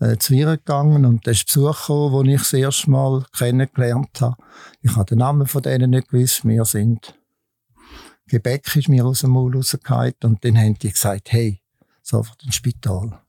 äh, 0.00 0.16
zu 0.18 0.34
ihr 0.34 0.56
gegangen 0.56 1.04
und 1.06 1.26
da 1.26 1.30
ist 1.30 1.46
Besuch 1.46 1.80
gekommen, 1.80 2.12
wo 2.12 2.22
ich 2.22 2.40
das 2.40 2.52
erste 2.52 2.90
Mal 2.90 3.24
kennengelernt 3.36 4.20
habe. 4.20 4.36
Ich 4.80 4.96
habe 4.96 5.06
den 5.06 5.18
Namen 5.18 5.46
von 5.46 5.62
denen 5.62 5.90
nicht 5.90 6.08
gewusst. 6.08 6.44
Wir 6.44 6.64
sind, 6.64 7.14
Gebäck 8.32 8.74
ist 8.76 8.88
mir 8.88 9.04
aus 9.04 9.20
dem 9.20 9.30
Maul 9.30 9.54
rausgefallen 9.54 10.14
und 10.24 10.42
dann 10.42 10.56
haben 10.56 10.78
die 10.78 10.90
gesagt, 10.90 11.32
hey, 11.32 11.60
sofort 12.02 12.42
ins 12.42 12.54
Spital. 12.54 13.20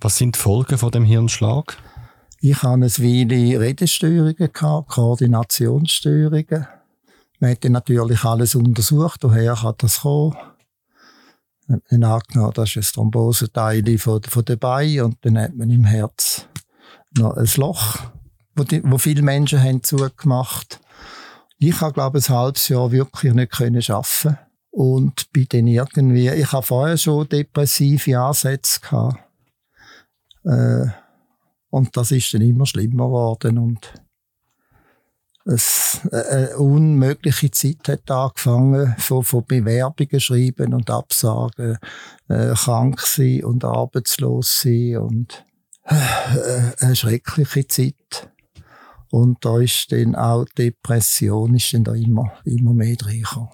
Was 0.00 0.16
sind 0.16 0.36
die 0.36 0.40
Folgen 0.40 0.78
von 0.78 0.90
dem 0.90 1.04
Hirnschlag? 1.04 1.76
Ich 2.40 2.62
hatte 2.62 2.72
eine 2.72 2.86
Weile 2.86 3.60
Redestörungen, 3.60 4.52
Koordinationsstörungen. 4.54 6.66
Man 7.40 7.50
hat 7.50 7.62
natürlich 7.64 8.24
alles 8.24 8.54
untersucht, 8.54 9.22
woher 9.22 9.54
kann 9.54 9.74
das 9.76 10.00
kommen 10.00 10.34
dann 11.88 12.04
angenommen, 12.04 12.52
das 12.54 12.70
ist 12.70 12.76
ein 12.76 12.94
Thromboseteil 12.94 13.98
von, 13.98 14.22
von 14.22 14.44
der 14.44 14.56
Beine 14.56 15.04
und 15.04 15.18
dann 15.20 15.38
hat 15.38 15.54
man 15.54 15.70
im 15.70 15.84
Herz 15.84 16.46
noch 17.16 17.36
ein 17.36 17.48
Loch, 17.56 17.98
wo, 18.56 18.64
die, 18.64 18.82
wo 18.82 18.98
viele 18.98 19.22
Menschen 19.22 19.62
haben 19.62 19.82
zugemacht. 19.82 20.80
Ich 21.62 21.78
habe, 21.82 21.92
glaube 21.92 22.18
ich, 22.18 22.30
ein 22.30 22.36
halbes 22.36 22.68
Jahr 22.68 22.90
wirklich 22.90 23.34
nicht 23.34 23.52
können 23.52 23.82
arbeiten 23.86 24.38
und 24.70 25.30
bin 25.30 25.46
dann 25.50 25.66
irgendwie, 25.66 26.30
ich 26.30 26.52
habe 26.52 26.66
vorher 26.66 26.96
schon 26.96 27.28
depressive 27.28 28.18
Ansätze 28.18 28.80
gehabt. 28.80 29.18
Äh, 30.44 30.86
und 31.68 31.94
das 31.98 32.12
ist 32.12 32.32
dann 32.32 32.40
immer 32.40 32.64
schlimmer 32.64 33.08
geworden 33.08 33.58
und 33.58 33.92
es, 35.44 36.00
äh, 36.10 36.16
eine 36.16 36.56
unmögliche 36.56 37.50
Zeit 37.50 37.88
hat 37.88 38.10
angefangen, 38.10 38.94
von, 38.96 39.22
von 39.22 39.44
Bewerbungen 39.44 40.18
schreiben 40.18 40.72
und 40.72 40.88
Absagen, 40.88 41.76
äh, 42.28 42.54
krank 42.54 43.00
sein 43.02 43.44
und 43.44 43.64
arbeitslos 43.64 44.62
sein 44.62 44.96
und 44.96 45.44
äh, 45.84 46.72
eine 46.78 46.96
schreckliche 46.96 47.66
Zeit. 47.66 48.29
Und 49.10 49.44
da 49.44 49.60
ist 49.60 49.90
dann 49.90 50.14
auch 50.14 50.44
Depression 50.56 51.54
ist 51.54 51.72
dann 51.74 51.84
da 51.84 51.94
immer, 51.94 52.32
immer 52.44 52.72
mehr 52.72 52.96
reingekommen. 53.00 53.48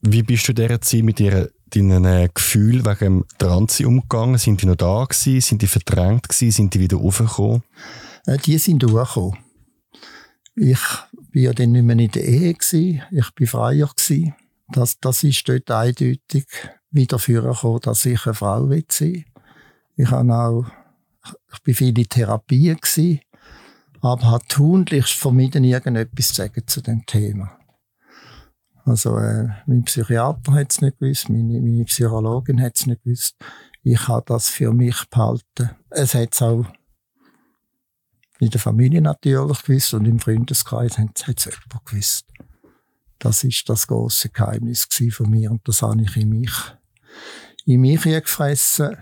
Wie 0.00 0.22
bist 0.22 0.48
du 0.48 0.52
dieser 0.52 0.80
Zeit 0.80 1.02
mit 1.02 1.18
dir, 1.18 1.50
deinen 1.66 2.04
äh, 2.04 2.28
Gefühlen 2.32 2.84
wegen 2.84 2.98
dem 2.98 3.24
Transi 3.38 3.84
umgegangen? 3.84 4.38
Sind 4.38 4.62
die 4.62 4.66
noch 4.66 4.76
da 4.76 5.04
gewesen? 5.04 5.40
Sind 5.40 5.62
die 5.62 5.66
verdrängt 5.66 6.28
gewesen? 6.28 6.50
Sind 6.50 6.74
die 6.74 6.80
wieder 6.80 6.98
aufgekommen? 6.98 7.62
Äh, 8.26 8.38
die 8.38 8.58
sind 8.58 8.82
durchgekommen. 8.82 9.38
Ich 10.56 10.78
war 10.78 11.08
ja 11.32 11.52
dann 11.52 11.72
nicht 11.72 11.82
mehr 11.82 11.98
in 11.98 12.10
der 12.10 12.24
Ehe 12.24 12.54
gewesen. 12.54 13.02
Ich 13.10 13.26
war 13.38 13.46
freier 13.46 13.90
gewesen. 13.94 14.34
Das, 14.68 14.98
das 15.00 15.24
ist 15.24 15.48
dort 15.48 15.70
eindeutig 15.70 16.46
wieder 16.90 17.18
vorgekommen, 17.18 17.80
dass 17.80 18.04
ich 18.06 18.24
eine 18.24 18.34
Frau 18.34 18.68
sein 18.68 18.84
will. 18.98 19.24
Ich 19.96 20.10
habe 20.10 20.32
auch, 20.34 20.66
ich 21.52 21.62
bin 21.62 21.74
viele 21.74 22.04
Therapien 22.04 22.76
gewesen, 22.76 23.20
aber 24.04 24.30
habe 24.30 24.44
tunlichst 24.48 25.14
vermieden, 25.14 25.64
irgendetwas 25.64 26.28
zu 26.28 26.34
sagen 26.34 26.62
zu 26.66 26.82
dem 26.82 27.06
Thema. 27.06 27.58
Also, 28.84 29.16
äh, 29.16 29.48
mein 29.66 29.84
Psychiater 29.84 30.52
hat 30.52 30.72
es 30.72 30.82
nicht 30.82 30.98
gewusst, 30.98 31.30
meine, 31.30 31.60
meine 31.60 31.84
Psychologin 31.84 32.60
hat 32.60 32.76
es 32.76 32.86
nicht 32.86 33.02
gewusst. 33.02 33.36
Ich 33.82 34.06
habe 34.08 34.24
das 34.26 34.50
für 34.50 34.72
mich 34.72 35.04
behalten. 35.08 35.70
Es 35.88 36.14
hat 36.14 36.34
es 36.34 36.42
auch 36.42 36.66
in 38.40 38.50
der 38.50 38.60
Familie 38.60 39.00
natürlich 39.00 39.62
gewusst 39.62 39.94
und 39.94 40.04
im 40.04 40.18
Freundeskreis 40.18 40.98
hat 40.98 41.22
es 41.38 41.44
jemand 41.46 41.86
gewusst. 41.86 42.26
Das 43.18 43.42
ist 43.42 43.66
das 43.70 43.86
große 43.86 44.28
Geheimnis 44.28 44.86
von 45.12 45.30
mir 45.30 45.50
und 45.50 45.66
das 45.66 45.80
habe 45.80 46.02
ich 46.02 46.14
in 46.16 46.28
mich, 46.28 46.52
in 47.64 47.80
mich 47.80 48.02
gefressen. 48.02 48.98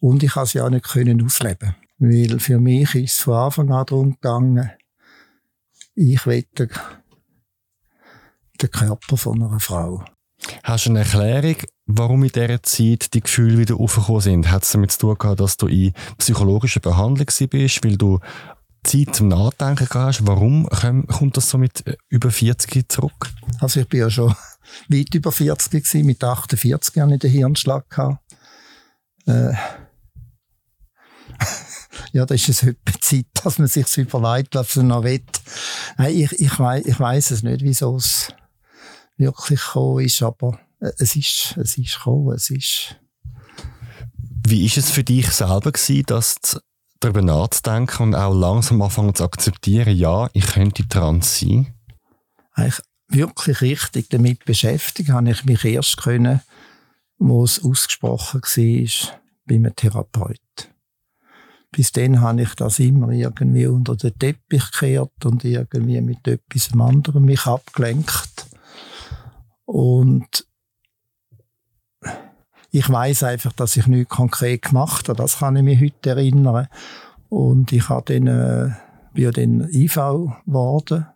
Und 0.00 0.22
ich 0.22 0.32
konnte 0.32 0.46
es 0.46 0.52
ja 0.54 0.70
nicht 0.70 0.86
können 0.86 1.22
ausleben. 1.22 1.74
Weil 2.06 2.38
für 2.38 2.60
mich 2.60 2.94
ist 2.94 3.12
es 3.12 3.20
von 3.20 3.34
Anfang 3.34 3.72
an 3.72 3.86
darum 3.86 4.10
gegangen, 4.10 4.70
ich 5.94 6.26
will 6.26 6.44
den, 6.58 6.68
Körper 8.70 9.16
von 9.16 9.42
einer 9.42 9.60
Frau. 9.60 10.04
Hast 10.62 10.86
du 10.86 10.90
eine 10.90 11.00
Erklärung, 11.00 11.56
warum 11.86 12.24
in 12.24 12.30
dieser 12.30 12.62
Zeit 12.62 13.14
die 13.14 13.20
Gefühle 13.20 13.58
wieder 13.58 13.76
aufgekommen 13.76 14.20
sind? 14.20 14.50
Hat 14.50 14.64
es 14.64 14.72
damit 14.72 14.92
zu 14.92 14.98
tun 14.98 15.16
gehabt, 15.18 15.40
dass 15.40 15.56
du 15.56 15.66
in 15.66 15.94
psychologischer 16.18 16.80
Behandlung 16.80 17.26
bist, 17.50 17.84
weil 17.84 17.96
du 17.96 18.20
Zeit 18.82 19.14
zum 19.14 19.28
Nachdenken 19.28 19.88
hast? 19.94 20.26
Warum 20.26 20.68
kommt 20.68 21.36
das 21.38 21.48
so 21.48 21.56
mit 21.56 21.86
äh, 21.86 21.96
über 22.08 22.30
40 22.30 22.86
zurück? 22.90 23.30
Also 23.60 23.80
ich 23.80 23.88
bin 23.88 24.00
ja 24.00 24.10
schon 24.10 24.34
weit 24.88 25.14
über 25.14 25.32
40 25.32 25.70
gewesen, 25.70 26.06
mit 26.06 26.22
48 26.22 26.96
Jahren 26.96 27.12
in 27.12 27.18
den 27.18 27.30
Hirnschlag 27.30 27.88
gehabt. 27.88 28.18
Äh, 29.26 29.54
ja, 32.12 32.26
da 32.26 32.34
ist 32.34 32.48
es 32.48 32.62
etwa 32.62 33.00
Zeit, 33.00 33.26
dass 33.44 33.58
man 33.58 33.68
sich 33.68 33.96
überlegt, 33.96 34.54
was 34.54 34.76
man 34.76 34.88
noch 34.88 35.04
will. 35.04 35.22
Nein, 35.98 36.16
ich, 36.16 36.32
ich, 36.32 36.58
weiss, 36.58 36.84
ich 36.86 37.00
weiss 37.00 37.30
es 37.30 37.42
nicht, 37.42 37.62
wieso 37.62 37.96
es 37.96 38.28
wirklich 39.16 39.60
gekommen 39.60 40.04
ist, 40.04 40.22
aber 40.22 40.58
äh, 40.80 40.92
es 40.98 41.16
ist, 41.16 41.56
es 41.56 41.78
ist 41.78 41.96
gekommen, 41.96 42.34
es 42.34 42.50
ist. 42.50 42.96
Wie 44.46 44.66
ist 44.66 44.76
es 44.76 44.90
für 44.90 45.04
dich 45.04 45.30
selber 45.30 45.72
gewesen, 45.72 46.04
dass 46.06 46.34
du 46.36 46.58
darüber 47.00 47.22
nachzudenken 47.22 48.02
und 48.02 48.14
auch 48.14 48.34
langsam 48.34 48.82
anfangen 48.82 49.14
zu 49.14 49.24
akzeptieren, 49.24 49.96
ja, 49.96 50.28
ich 50.32 50.46
könnte 50.46 50.86
trans 50.88 51.40
sein? 51.40 51.74
Eigentlich 52.52 52.80
wirklich 53.08 53.60
richtig 53.60 54.08
damit 54.10 54.44
beschäftigt 54.44 55.10
habe 55.10 55.30
ich 55.30 55.44
mich 55.44 55.64
erst 55.64 55.98
können, 55.98 56.40
wo 57.18 57.44
es 57.44 57.62
ausgesprochen 57.62 58.42
war, 58.42 59.20
bei 59.46 59.54
einem 59.54 59.76
Therapeut. 59.76 60.73
Bis 61.74 61.90
dann 61.90 62.20
habe 62.20 62.42
ich 62.42 62.54
das 62.54 62.78
immer 62.78 63.08
irgendwie 63.08 63.66
unter 63.66 63.96
den 63.96 64.16
Teppich 64.16 64.70
gekehrt 64.70 65.24
und 65.24 65.42
irgendwie 65.42 66.00
mit 66.00 66.28
etwas 66.28 66.70
anderem 66.72 67.24
mich 67.24 67.46
abgelenkt. 67.46 68.46
Und 69.64 70.46
ich 72.70 72.88
weiß 72.88 73.24
einfach, 73.24 73.52
dass 73.54 73.76
ich 73.76 73.88
nichts 73.88 74.14
konkret 74.14 74.62
gemacht 74.62 75.08
habe. 75.08 75.18
Das 75.18 75.38
kann 75.38 75.56
ich 75.56 75.64
mich 75.64 75.80
heute 75.80 76.10
erinnern. 76.10 76.68
Und 77.28 77.72
ich 77.72 77.88
habe 77.88 78.14
dann, 78.14 78.28
äh, 78.28 78.70
bin 79.12 79.32
dann 79.32 79.68
IV 79.68 79.94
geworden. 80.46 81.06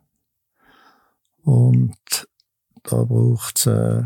Und 1.45 2.29
da 2.83 3.05
braucht 3.05 3.59
es 3.59 3.67
äh, 3.67 4.03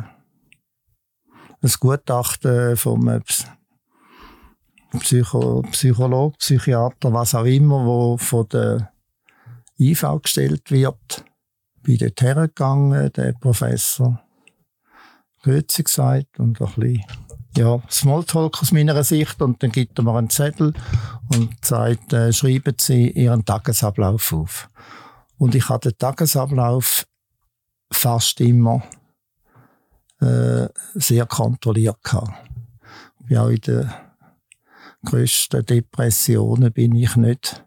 ein 1.63 1.73
Gutachten 1.81 2.77
vom 2.77 3.09
Psycho 4.99 5.63
Psychologe, 5.71 6.37
Psychiater, 6.39 7.13
was 7.13 7.35
auch 7.35 7.45
immer, 7.45 7.85
wo 7.85 8.17
von 8.17 8.49
der 8.49 8.93
IV 9.79 10.05
gestellt 10.23 10.71
wird. 10.71 11.25
Bin 11.83 11.99
dort 11.99 12.21
hergegangen, 12.21 13.13
der 13.13 13.33
Professor 13.33 14.21
Grüezi 15.43 15.83
gesagt 15.83 16.39
und 16.39 16.61
ein 16.61 16.67
bisschen, 16.75 17.05
ja, 17.57 17.83
Smalltalk 17.91 18.63
aus 18.63 18.73
meiner 18.73 19.03
Sicht 19.03 19.43
und 19.43 19.63
dann 19.63 19.73
gibt 19.73 19.99
er 19.99 20.05
mir 20.05 20.17
einen 20.17 20.31
Zettel 20.31 20.73
und 21.35 21.65
sagt, 21.65 22.13
äh, 22.13 22.33
schreiben 22.33 22.77
Sie 22.79 23.11
Ihren 23.11 23.45
Tagesablauf 23.45 24.33
auf. 24.33 24.71
Und 25.37 25.55
ich 25.55 25.69
hatte 25.69 25.91
den 25.91 25.99
Tagesablauf 25.99 27.05
fast 27.91 28.41
immer 28.41 28.83
äh, 30.21 30.69
sehr 30.95 31.27
kontrolliert 31.27 32.03
gehabt. 32.03 32.33
Ja, 33.29 33.49
in 33.49 33.61
den 33.61 33.91
grössten 35.05 35.65
Depressionen 35.65 36.73
bin 36.73 36.95
ich 36.95 37.17
nicht 37.17 37.65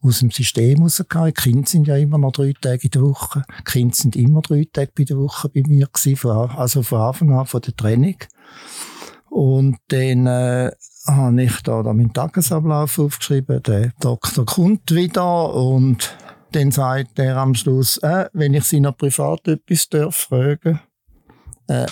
aus 0.00 0.20
dem 0.20 0.30
System 0.30 0.82
rausgegangen. 0.82 1.32
Die 1.34 1.42
Kinder 1.42 1.68
sind 1.68 1.86
ja 1.86 1.96
immer 1.96 2.18
noch 2.18 2.32
drei 2.32 2.52
Tage 2.60 2.84
in 2.84 2.90
der 2.90 3.02
Woche. 3.02 3.44
Die 3.60 3.64
Kinder 3.64 3.94
sind 3.94 4.16
immer 4.16 4.42
drei 4.42 4.66
Tage 4.72 4.92
bei 4.96 5.04
der 5.04 5.18
Woche 5.18 5.48
bei 5.48 5.62
mir 5.66 5.86
gewesen, 5.86 6.30
also 6.30 6.82
von 6.82 7.00
Anfang 7.00 7.32
an 7.32 7.46
von 7.46 7.60
der 7.60 7.76
Training. 7.76 8.16
Und 9.30 9.78
dann 9.88 10.26
äh, 10.26 10.70
habe 11.06 11.42
ich 11.42 11.62
da, 11.62 11.82
da 11.82 11.92
meinen 11.92 12.12
Tagesablauf 12.12 12.98
aufgeschrieben. 12.98 13.62
Der 13.62 13.92
Doktor 14.00 14.44
kommt 14.44 14.90
wieder 14.90 15.54
und 15.54 16.16
dann 16.52 16.70
sagt 16.70 17.18
er 17.18 17.38
am 17.38 17.54
Schluss, 17.54 17.96
äh, 17.98 18.26
wenn 18.32 18.54
ich 18.54 18.64
Sie 18.64 18.80
noch 18.80 18.96
privat 18.96 19.48
etwas 19.48 19.88
darf 19.88 20.16
fragen, 20.16 20.80
äh, 21.68 21.86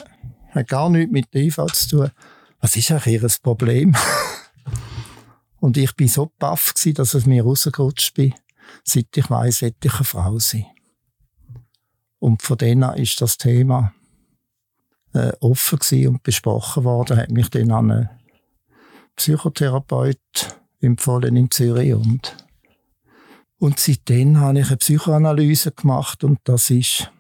hat 0.51 0.69
gar 0.69 0.91
nichts 0.91 1.13
mit 1.13 1.33
der 1.33 1.43
IV 1.43 1.67
zu 1.73 1.89
tun. 1.89 2.11
Was 2.61 2.77
ist 2.77 2.91
eigentlich 2.91 3.23
Ihr 3.23 3.29
Problem? 3.43 3.95
Und 5.61 5.77
ich 5.77 5.95
bin 5.95 6.09
so 6.09 6.33
baff 6.39 6.75
dass 6.95 7.15
es 7.15 7.27
mir 7.27 7.45
rausgerutscht 7.45 8.15
bin. 8.15 8.35
Seit 8.85 9.17
ich 9.17 9.29
weiss, 9.31 9.63
hätte 9.63 9.89
ich 9.89 9.95
eine 9.95 10.05
Frau 10.05 10.39
sein. 10.39 10.67
Und 12.19 12.43
von 12.43 12.59
denen 12.59 12.95
ist 12.95 13.21
das 13.21 13.37
Thema 13.37 13.93
äh, 15.13 15.33
offen 15.41 16.09
und 16.09 16.23
besprochen 16.23 16.85
worden. 16.85 17.17
Hat 17.17 17.31
mich 17.31 17.51
dann 17.51 17.73
an 17.73 17.91
einen 17.91 18.11
Psychotherapeut 19.17 20.19
empfohlen 20.81 21.37
in 21.37 21.51
Zürich 21.51 21.95
und 21.95 22.37
und 23.61 23.79
seitdem 23.79 24.41
habe 24.41 24.61
ich 24.61 24.69
eine 24.69 24.79
Psychoanalyse 24.79 25.73
gemacht 25.73 26.25
und 26.25 26.39
das 26.45 26.71
ist, 26.71 27.13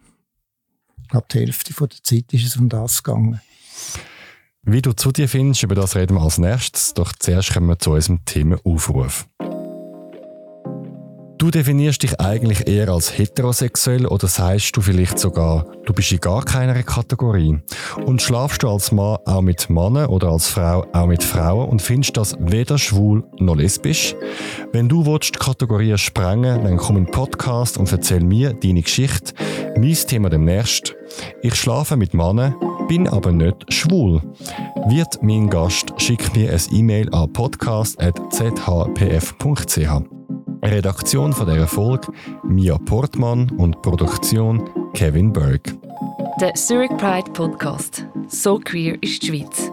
ich 1.03 1.09
glaube, 1.09 1.27
die 1.31 1.41
Hälfte 1.41 1.75
der 1.75 2.03
Zeit 2.03 2.33
ist 2.33 2.47
es 2.47 2.57
um 2.57 2.71
das 2.71 3.03
gegangen. 3.03 3.43
Wie 4.63 4.83
du 4.83 4.93
zu 4.93 5.11
dir 5.11 5.27
findest, 5.27 5.63
über 5.63 5.75
das 5.75 5.97
reden 5.97 6.17
wir 6.17 6.23
als 6.23 6.37
nächstes. 6.37 6.93
Doch 6.93 7.13
zuerst 7.19 7.55
kommen 7.55 7.69
wir 7.69 7.79
zu 7.79 7.93
unserem 7.93 8.25
Themenaufruf. 8.27 9.27
Du 11.39 11.51
definierst 11.51 12.03
dich 12.03 12.21
eigentlich 12.21 12.69
eher 12.69 12.91
als 12.91 13.17
heterosexuell 13.17 14.05
oder 14.05 14.29
sagst 14.29 14.77
du 14.77 14.83
vielleicht 14.83 15.19
sogar, 15.19 15.65
du 15.87 15.95
bist 15.95 16.13
in 16.13 16.21
gar 16.21 16.45
keiner 16.45 16.83
Kategorie? 16.83 17.59
Und 18.05 18.21
schlafst 18.21 18.63
du 18.63 18.69
als 18.69 18.93
Mann 18.93 19.17
auch 19.25 19.41
mit 19.41 19.71
Männern 19.71 20.11
oder 20.11 20.29
als 20.29 20.49
Frau 20.49 20.85
auch 20.93 21.07
mit 21.07 21.23
Frauen 21.23 21.71
und 21.71 21.81
findest 21.81 22.19
das 22.19 22.37
weder 22.39 22.77
schwul 22.77 23.25
noch 23.39 23.57
lesbisch? 23.57 24.15
Wenn 24.73 24.91
du 24.91 25.07
willst, 25.07 25.37
die 25.37 25.39
Kategorien 25.39 25.97
sprengen, 25.97 26.63
dann 26.63 26.77
komm 26.77 26.99
in 26.99 27.07
den 27.07 27.11
Podcast 27.11 27.79
und 27.79 27.91
erzähl 27.91 28.21
mir 28.21 28.53
deine 28.53 28.83
Geschichte. 28.83 29.33
Mein 29.79 29.95
Thema 29.95 30.29
demnächst. 30.29 30.95
Ich 31.41 31.55
schlafe 31.55 31.97
mit 31.97 32.13
Männern, 32.13 32.55
bin 32.91 33.07
aber 33.07 33.31
nicht 33.31 33.73
schwul. 33.73 34.21
Wird 34.89 35.23
mein 35.23 35.49
Gast, 35.49 35.95
schick 35.99 36.35
mir 36.35 36.53
ein 36.53 36.61
E-Mail 36.73 37.09
an 37.15 37.33
podcast.zhpf.ch. 37.33 39.91
Redaktion 40.65 41.33
von 41.33 41.47
dieser 41.47 41.69
Folge 41.69 42.09
Mia 42.43 42.77
Portmann 42.79 43.49
und 43.59 43.81
Produktion 43.83 44.69
Kevin 44.93 45.33
Berg. 45.33 45.73
Der 46.41 46.55
Zurich 46.55 46.91
Pride 46.97 47.31
Podcast. 47.31 48.09
So 48.27 48.59
queer 48.59 49.01
ist 49.01 49.23
die 49.23 49.29
Schweiz. 49.29 49.71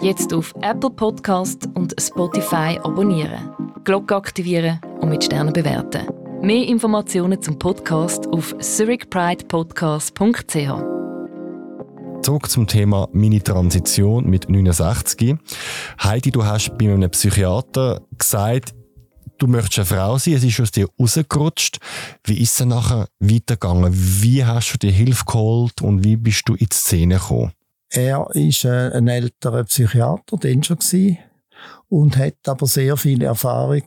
Jetzt 0.00 0.32
auf 0.32 0.54
Apple 0.60 0.90
Podcast 0.90 1.68
und 1.74 2.00
Spotify 2.00 2.78
abonnieren, 2.84 3.50
Glocke 3.82 4.14
aktivieren 4.14 4.80
und 5.00 5.08
mit 5.08 5.24
Sternen 5.24 5.52
bewerten. 5.52 6.06
Mehr 6.40 6.68
Informationen 6.68 7.42
zum 7.42 7.58
Podcast 7.58 8.28
auf 8.28 8.56
zurichpridepodcast.ch. 8.56 11.01
Zurück 12.22 12.48
zum 12.48 12.68
Thema 12.68 13.08
Mini-Transition 13.12 14.30
mit 14.30 14.48
69. 14.48 15.34
Heidi, 16.00 16.30
du 16.30 16.44
hast 16.44 16.78
bei 16.78 16.84
einem 16.84 17.10
Psychiater 17.10 18.00
gesagt, 18.16 18.74
du 19.38 19.48
möchtest 19.48 19.80
eine 19.80 19.86
Frau 19.86 20.18
sein, 20.18 20.34
es 20.34 20.44
ist 20.44 20.60
aus 20.60 20.70
dir 20.70 20.86
rausgerutscht. 21.00 21.78
Wie 22.22 22.40
ist 22.40 22.60
es 22.60 22.64
nachher 22.64 23.08
weitergegangen? 23.18 23.92
Wie 23.92 24.44
hast 24.44 24.72
du 24.72 24.78
dir 24.78 24.92
Hilfe 24.92 25.24
geholt 25.24 25.82
und 25.82 26.04
wie 26.04 26.14
bist 26.14 26.48
du 26.48 26.54
in 26.54 26.68
die 26.70 26.76
Szene 26.76 27.16
gekommen? 27.16 27.50
Er 27.90 28.20
war 28.20 28.36
äh, 28.36 28.96
ein 28.96 29.08
älterer 29.08 29.64
Psychiater, 29.64 30.36
den 30.36 30.62
schon 30.62 30.78
gewesen, 30.78 31.18
und 31.88 32.16
hat 32.16 32.36
aber 32.46 32.66
sehr 32.66 32.96
viel 32.96 33.22
Erfahrung 33.22 33.82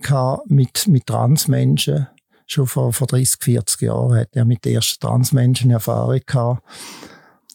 mit, 0.48 0.88
mit 0.88 1.08
Transmenschen. 1.08 2.08
Schon 2.48 2.68
vor, 2.68 2.92
vor 2.92 3.08
30, 3.08 3.42
40 3.42 3.82
Jahren 3.84 4.20
hat 4.20 4.30
er 4.34 4.44
mit 4.44 4.66
den 4.66 4.76
ersten 4.76 5.00
Transmenschen 5.00 5.72
Erfahrung 5.72 6.20
gehabt. 6.26 6.62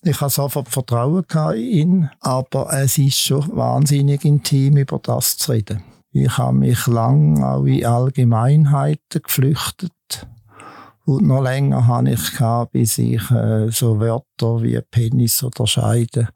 Ich 0.03 0.21
habe 0.23 0.31
sofort 0.31 0.69
Vertrauen 0.71 1.25
in 1.55 1.61
ihn, 1.61 2.11
aber 2.21 2.73
es 2.73 2.97
ist 2.97 3.19
schon 3.19 3.55
wahnsinnig 3.55 4.25
intim, 4.25 4.79
über 4.79 4.99
das 4.99 5.37
zu 5.37 5.53
reden. 5.53 5.83
Ich 6.11 6.39
habe 6.39 6.57
mich 6.57 6.87
lang 6.87 7.43
auch 7.45 7.65
in 7.65 7.85
Allgemeinheiten 7.85 9.23
geflüchtet. 9.23 9.93
Und 11.05 11.27
noch 11.27 11.43
länger 11.43 11.87
habe 11.87 12.13
ich 12.13 12.33
gehabt, 12.33 12.73
bis 12.73 12.97
ich 12.97 13.31
äh, 13.31 13.71
so 13.71 14.01
Wörter 14.01 14.63
wie 14.63 14.81
Penis 14.91 15.43
oder 15.43 15.67
Scheide. 15.67 16.29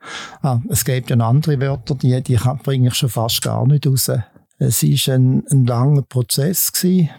Ah, 0.43 0.61
es 0.69 0.85
gibt 0.85 1.09
ja 1.09 1.17
andere 1.17 1.59
Wörter, 1.61 1.95
die, 1.95 2.23
die 2.23 2.39
bringe 2.63 2.89
ich 2.89 2.95
schon 2.95 3.09
fast 3.09 3.41
gar 3.41 3.67
nicht 3.67 3.87
raus. 3.87 4.11
Es 4.59 4.83
war 4.83 5.15
ein, 5.15 5.45
ein 5.51 5.65
langer 5.65 6.03
Prozess 6.03 6.71
gewesen. 6.71 7.11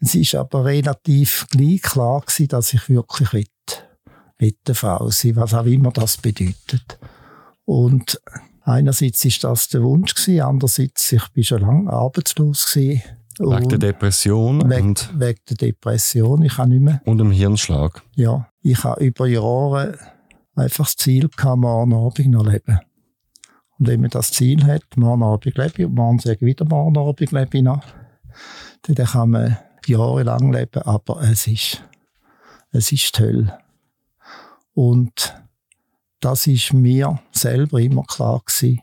Es 0.00 0.14
ist 0.14 0.34
aber 0.34 0.64
relativ 0.64 1.46
gleich 1.50 1.82
klar 1.82 2.20
gewesen, 2.20 2.48
dass 2.48 2.72
ich 2.72 2.88
wirklich 2.88 3.32
will, 3.32 3.46
will 4.40 4.54
eine 4.66 4.74
Frau 4.74 5.10
sein, 5.10 5.36
was 5.36 5.54
auch 5.54 5.66
immer 5.66 5.90
das 5.90 6.16
bedeutet. 6.16 6.98
Und 7.64 8.20
einerseits 8.62 9.24
ist 9.24 9.44
das 9.44 9.68
der 9.68 9.82
Wunsch 9.82 10.14
gewesen, 10.14 10.40
andererseits 10.40 11.12
ich 11.12 11.28
bin 11.28 11.44
schon 11.44 11.60
lange 11.60 11.92
arbeitslos 11.92 12.72
gewesen. 12.72 13.02
Wegen 13.38 13.68
der 13.68 13.78
Depression? 13.78 14.68
Wegen, 14.70 14.88
und 14.88 15.10
wegen 15.18 15.40
der 15.48 15.56
Depression. 15.56 16.42
Ich 16.42 16.58
habe 16.58 16.68
nicht 16.68 16.82
mehr. 16.82 17.00
Und 17.04 17.18
dem 17.18 17.30
Hirnschlag? 17.30 18.02
Ja. 18.14 18.48
Ich 18.62 18.84
habe 18.84 19.02
über 19.02 19.26
Jahre 19.26 19.98
einfach 20.54 20.84
das 20.84 20.96
Ziel 20.96 21.28
gehabt, 21.28 21.58
morgen 21.58 21.94
Abend 21.94 22.30
noch 22.30 22.44
leben. 22.44 22.80
Und 23.78 23.88
wenn 23.88 24.02
man 24.02 24.10
das 24.10 24.30
Ziel 24.30 24.64
hat, 24.64 24.84
morgen 24.96 25.22
Abend 25.22 25.56
lebe 25.56 25.72
ich, 25.78 25.86
und 25.86 25.94
morgen 25.94 26.18
sage 26.18 26.36
ich 26.36 26.42
wieder 26.42 26.66
morgen 26.66 26.98
Abend 26.98 27.32
lebe 27.32 27.56
ich 27.56 27.62
noch, 27.62 27.82
dann 28.82 29.06
kann 29.06 29.30
man 29.30 29.56
jahrelang 29.86 30.52
leben, 30.52 30.82
aber 30.82 31.22
es 31.22 31.46
ist, 31.46 31.82
es 32.72 32.92
ist 32.92 33.14
toll. 33.14 33.50
Und 34.74 35.34
das 36.20 36.46
ist 36.46 36.72
mir 36.72 37.20
selber 37.32 37.80
immer 37.80 38.04
klar 38.04 38.42
gewesen. 38.44 38.80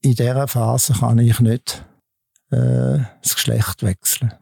In 0.00 0.14
dieser 0.14 0.46
Phase 0.48 0.92
kann 0.94 1.18
ich 1.18 1.40
nicht 1.40 1.84
äh, 2.50 2.98
das 3.22 3.34
Geschlecht 3.34 3.82
wechseln. 3.82 4.32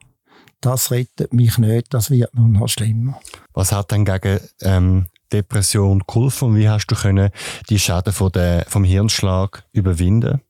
Das 0.60 0.90
rettet 0.90 1.32
mich 1.32 1.58
nicht, 1.58 1.92
das 1.92 2.10
wird 2.10 2.34
nur 2.34 2.48
noch 2.48 2.68
schlimmer. 2.68 3.20
Was 3.52 3.72
hat 3.72 3.90
denn 3.90 4.04
gegen 4.04 4.40
ähm, 4.62 5.06
Depression 5.32 6.02
geholfen 6.06 6.48
und 6.48 6.56
wie 6.56 6.68
hast 6.68 6.86
du 6.86 6.94
können 6.94 7.30
die 7.68 7.78
Schäden 7.78 8.12
von 8.12 8.32
der, 8.32 8.64
vom 8.68 8.84
Hirnschlag 8.84 9.64
überwinden? 9.72 10.40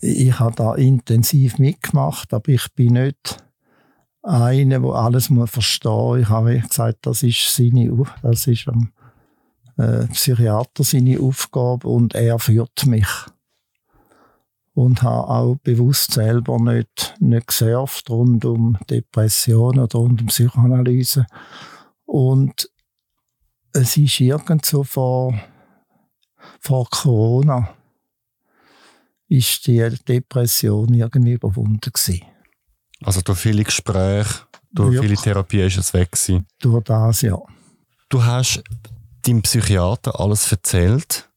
Ich 0.00 0.38
habe 0.38 0.54
da 0.54 0.74
intensiv 0.74 1.58
mitgemacht, 1.58 2.34
aber 2.34 2.48
ich 2.50 2.66
bin 2.74 2.94
nicht 2.94 3.38
einer, 4.26 4.80
der 4.80 4.90
alles 4.90 5.30
muss 5.30 5.50
verstehen. 5.50 6.20
Ich 6.20 6.28
habe 6.28 6.58
gesagt, 6.58 7.06
das 7.06 7.22
ist 7.22 7.54
seine, 7.54 7.90
das 8.22 8.46
ist 8.46 8.68
am 8.68 8.92
äh, 9.76 10.06
Psychiater 10.08 10.84
seine 10.84 11.20
Aufgabe 11.20 11.88
und 11.88 12.14
er 12.14 12.38
führt 12.38 12.86
mich 12.86 13.08
und 14.74 15.02
habe 15.02 15.28
auch 15.28 15.56
bewusst 15.62 16.12
selber 16.12 16.58
nicht, 16.58 17.14
nicht 17.18 17.46
gesurft 17.46 18.10
rund 18.10 18.44
um 18.44 18.76
Depressionen 18.90 19.80
oder 19.80 19.98
rund 19.98 20.20
um 20.20 20.26
Psychoanalyse. 20.26 21.26
Und 22.04 22.70
es 23.72 23.96
ist 23.96 24.20
irgendwo 24.20 24.82
vor, 24.82 25.34
vor 26.60 26.88
Corona 26.90 27.74
ist 29.28 29.66
die 29.66 29.88
Depression 30.06 30.92
irgendwie 30.92 31.32
überwunden 31.32 31.90
gewesen. 31.92 32.35
Also 33.02 33.20
durch 33.20 33.38
viele 33.38 33.64
Gespräche, 33.64 34.46
durch 34.72 34.94
ja. 34.94 35.02
viele 35.02 35.16
Therapie 35.16 35.60
ist 35.60 35.78
es 35.78 35.92
weg 35.92 36.12
gewesen? 36.12 36.46
Durch 36.60 36.84
das, 36.84 37.22
ja. 37.22 37.38
Du 38.08 38.24
hast 38.24 38.62
deinem 39.22 39.42
Psychiater 39.42 40.18
alles 40.20 40.50
erzählt 40.50 41.28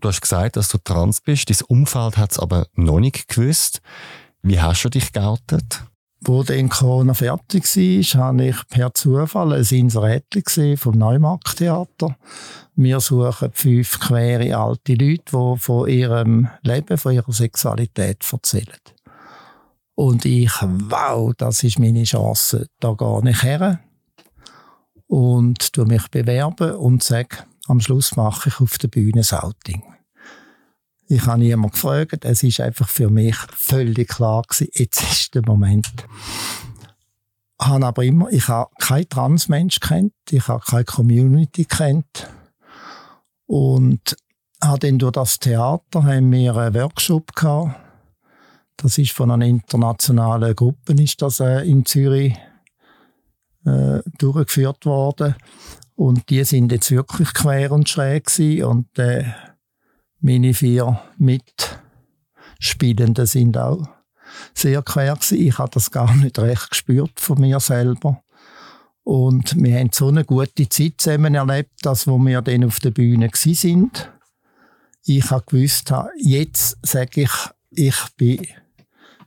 Du 0.00 0.08
hast 0.08 0.20
gesagt, 0.20 0.56
dass 0.56 0.68
du 0.68 0.78
trans 0.78 1.20
bist. 1.20 1.50
Dein 1.50 1.66
Umfeld 1.66 2.16
hat 2.16 2.30
es 2.30 2.38
aber 2.38 2.68
noch 2.74 3.00
nicht 3.00 3.28
gewusst. 3.28 3.80
Wie 4.42 4.60
hast 4.60 4.84
du 4.84 4.90
dich 4.90 5.12
geoutet? 5.12 5.82
Wo 6.20 6.42
dann 6.42 6.68
Corona 6.68 7.14
fertig 7.14 7.64
war, 7.64 8.20
habe 8.22 8.46
ich 8.46 8.56
per 8.68 8.94
Zufall 8.94 9.52
ein 9.52 9.64
Inserätchen 9.64 10.76
vom 10.76 10.96
Neumarkttheater. 10.96 12.16
Wir 12.76 13.00
suchen 13.00 13.50
fünf 13.52 13.98
quere 13.98 14.56
alte 14.56 14.94
Leute, 14.94 15.24
die 15.32 15.58
von 15.58 15.88
ihrem 15.88 16.48
Leben, 16.62 16.98
von 16.98 17.12
ihrer 17.12 17.32
Sexualität 17.32 18.24
erzählen. 18.30 18.78
Und 19.98 20.24
ich, 20.24 20.52
wow, 20.62 21.34
das 21.36 21.64
ist 21.64 21.80
meine 21.80 22.04
Chance, 22.04 22.68
da 22.78 22.92
gar 22.92 23.20
nicht 23.20 23.42
her. 23.42 23.80
Und 25.08 25.72
tu 25.72 25.86
mich 25.86 26.06
bewerben 26.06 26.76
und 26.76 27.02
sage, 27.02 27.38
am 27.66 27.80
Schluss 27.80 28.14
mache 28.14 28.48
ich 28.48 28.60
auf 28.60 28.78
der 28.78 28.86
Bühne 28.86 29.24
Outing. 29.28 29.82
Ich 31.08 31.26
habe 31.26 31.40
niemanden 31.40 31.72
gefragt. 31.72 32.24
Es 32.24 32.44
ist 32.44 32.60
einfach 32.60 32.88
für 32.88 33.10
mich 33.10 33.34
völlig 33.56 34.10
klar 34.10 34.42
gewesen, 34.42 34.70
jetzt 34.72 35.02
ist 35.02 35.34
der 35.34 35.42
Moment. 35.44 35.92
Ich 37.60 37.66
habe 37.66 37.84
aber 37.84 38.04
immer, 38.04 38.30
ich 38.30 38.46
habe 38.46 38.70
keinen 38.78 39.08
Transmensch 39.08 39.80
kennt, 39.80 40.12
ich 40.30 40.46
habe 40.46 40.62
keine 40.64 40.84
Community 40.84 41.64
kennt 41.64 42.30
und 43.46 44.16
habe 44.62 44.78
dann 44.78 45.00
durch 45.00 45.14
das 45.14 45.40
Theater 45.40 46.04
haben 46.04 46.30
wir 46.30 46.54
einen 46.56 46.74
Workshop 46.76 47.34
gehabt. 47.34 47.87
Das 48.78 48.96
ist 48.96 49.12
von 49.12 49.30
einer 49.30 49.44
internationalen 49.44 50.54
Gruppe 50.54 50.94
ist 50.94 51.20
das 51.20 51.40
äh, 51.40 51.68
in 51.68 51.84
Zürich 51.84 52.34
äh, 53.66 53.98
durchgeführt 54.18 54.86
worden 54.86 55.34
und 55.96 56.30
die 56.30 56.44
sind 56.44 56.70
jetzt 56.70 56.92
wirklich 56.92 57.34
quer 57.34 57.72
und 57.72 57.88
schräg 57.88 58.26
gewesen. 58.26 58.62
und 58.64 58.96
äh, 58.98 59.24
meine 60.20 60.54
vier 60.54 61.00
Mitspielenden 61.18 63.26
sind 63.26 63.58
auch 63.58 63.88
sehr 64.54 64.80
quer 64.82 65.14
gewesen. 65.14 65.40
Ich 65.40 65.58
habe 65.58 65.72
das 65.72 65.90
gar 65.90 66.14
nicht 66.14 66.38
recht 66.38 66.70
gespürt 66.70 67.18
von 67.18 67.40
mir 67.40 67.58
selber. 67.60 68.22
Und 69.02 69.60
wir 69.60 69.78
haben 69.78 69.90
so 69.92 70.08
eine 70.08 70.24
gute 70.24 70.68
Zeit 70.68 70.94
zusammen 70.98 71.34
erlebt, 71.34 71.72
dass 71.82 72.06
wo 72.06 72.18
wir 72.18 72.42
dann 72.42 72.64
auf 72.64 72.78
der 72.78 72.90
Bühne 72.90 73.30
sind. 73.34 74.12
Ich 75.04 75.30
habe 75.30 75.44
gewusst, 75.46 75.92
jetzt 76.16 76.76
sage 76.82 77.22
ich, 77.22 77.30
ich 77.70 77.96
bin 78.16 78.46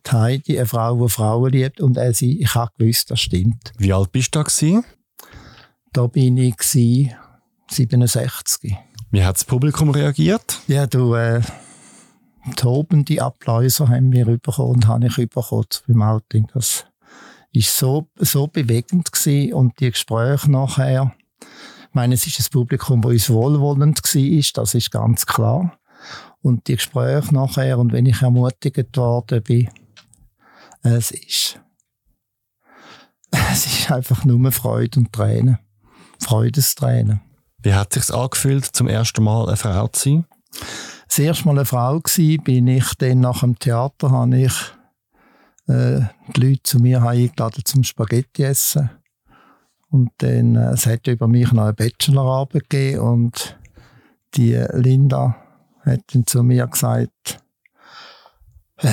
die 0.06 0.12
Heidi, 0.12 0.58
eine 0.58 0.66
Frau, 0.66 1.06
die 1.06 1.10
Frauen 1.10 1.52
liebt, 1.52 1.82
und 1.82 1.98
er 1.98 2.14
sie. 2.14 2.42
Ich 2.42 2.56
habe 2.56 2.72
gewusst, 2.78 3.12
das 3.12 3.22
stimmt. 3.22 3.74
Wie 3.78 3.94
alt 3.94 4.12
bist 4.12 4.36
du 4.36 4.40
da 4.40 4.44
gewesen? 4.44 4.84
Da 5.94 6.08
bin 6.08 6.38
ich 6.38 6.62
67. 6.62 8.76
Wie 9.12 9.24
hat 9.24 9.36
das 9.36 9.44
Publikum 9.44 9.90
reagiert? 9.90 10.60
Ja, 10.68 10.88
du, 10.88 11.16
äh, 11.16 11.42
tobende 12.56 13.22
Applaus 13.22 13.80
haben 13.80 14.12
wir 14.12 14.26
bekommen 14.26 14.76
und 14.76 14.88
habe 14.88 15.08
ich 15.08 15.16
bekommen 15.16 15.66
beim 15.88 16.02
Outing. 16.02 16.48
Das 16.54 16.86
ist 17.52 17.78
so, 17.78 18.08
so 18.18 18.48
bewegend 18.48 19.12
gewesen 19.12 19.54
und 19.54 19.80
die 19.80 19.92
Gespräche 19.92 20.50
nachher. 20.50 21.14
Ich 21.42 21.94
meine, 21.94 22.14
es 22.14 22.26
ist 22.26 22.40
ein 22.40 22.52
Publikum, 22.52 23.02
das 23.02 23.12
uns 23.12 23.30
wohlwollend 23.30 24.02
war, 24.02 24.64
das 24.64 24.74
ist 24.74 24.92
ganz 24.92 25.26
klar. 25.26 25.78
Und 26.42 26.68
die 26.68 26.76
Gespräche 26.76 27.34
nachher 27.34 27.78
und 27.78 27.92
wenn 27.92 28.06
ich 28.06 28.22
ermutigt 28.22 28.98
worden 28.98 29.44
bin, 29.44 29.70
es 30.84 31.12
ist, 31.12 31.60
es 33.32 33.66
ist 33.66 33.92
einfach 33.92 34.26
nur 34.26 34.52
Freude 34.52 35.00
und 35.00 35.14
Tränen. 35.14 35.60
Freudestränen. 36.20 37.22
Wie 37.64 37.74
hat 37.74 37.96
es 37.96 38.08
sich 38.08 38.16
angefühlt, 38.16 38.66
zum 38.66 38.88
ersten 38.88 39.24
Mal 39.24 39.48
eine 39.48 39.58
Frau 39.58 39.88
zu 39.88 40.10
sein? 40.10 40.26
Das 41.08 41.20
erste 41.20 41.46
Mal 41.46 41.58
eine 41.58 41.66
Frau 41.66 41.96
war, 41.96 42.44
bin 42.44 42.68
ich 42.68 42.94
dann 42.96 43.20
nach 43.20 43.42
dem 43.42 43.58
Theater, 43.60 44.12
habe 44.12 44.38
ich 44.38 44.54
äh, 45.68 46.02
die 46.36 46.42
Leute 46.42 46.64
zu 46.64 46.80
mir 46.80 47.04
eingeladen 47.04 47.64
zum 47.66 47.84
Spaghetti 47.84 48.44
essen. 48.44 48.90
Und 49.90 50.12
dann, 50.20 50.56
äh, 50.56 50.72
es 50.72 50.86
hat 50.86 51.08
über 51.08 51.28
mich 51.28 51.52
noch 51.52 51.64
eine 51.64 51.74
Bachelorarbeit 51.74 52.70
gegeben 52.70 53.00
und 53.02 53.60
die 54.36 54.54
Linda 54.74 55.36
hat 55.82 56.02
dann 56.14 56.26
zu 56.26 56.44
mir 56.44 56.68
gesagt, 56.68 57.40
äh, 58.78 58.90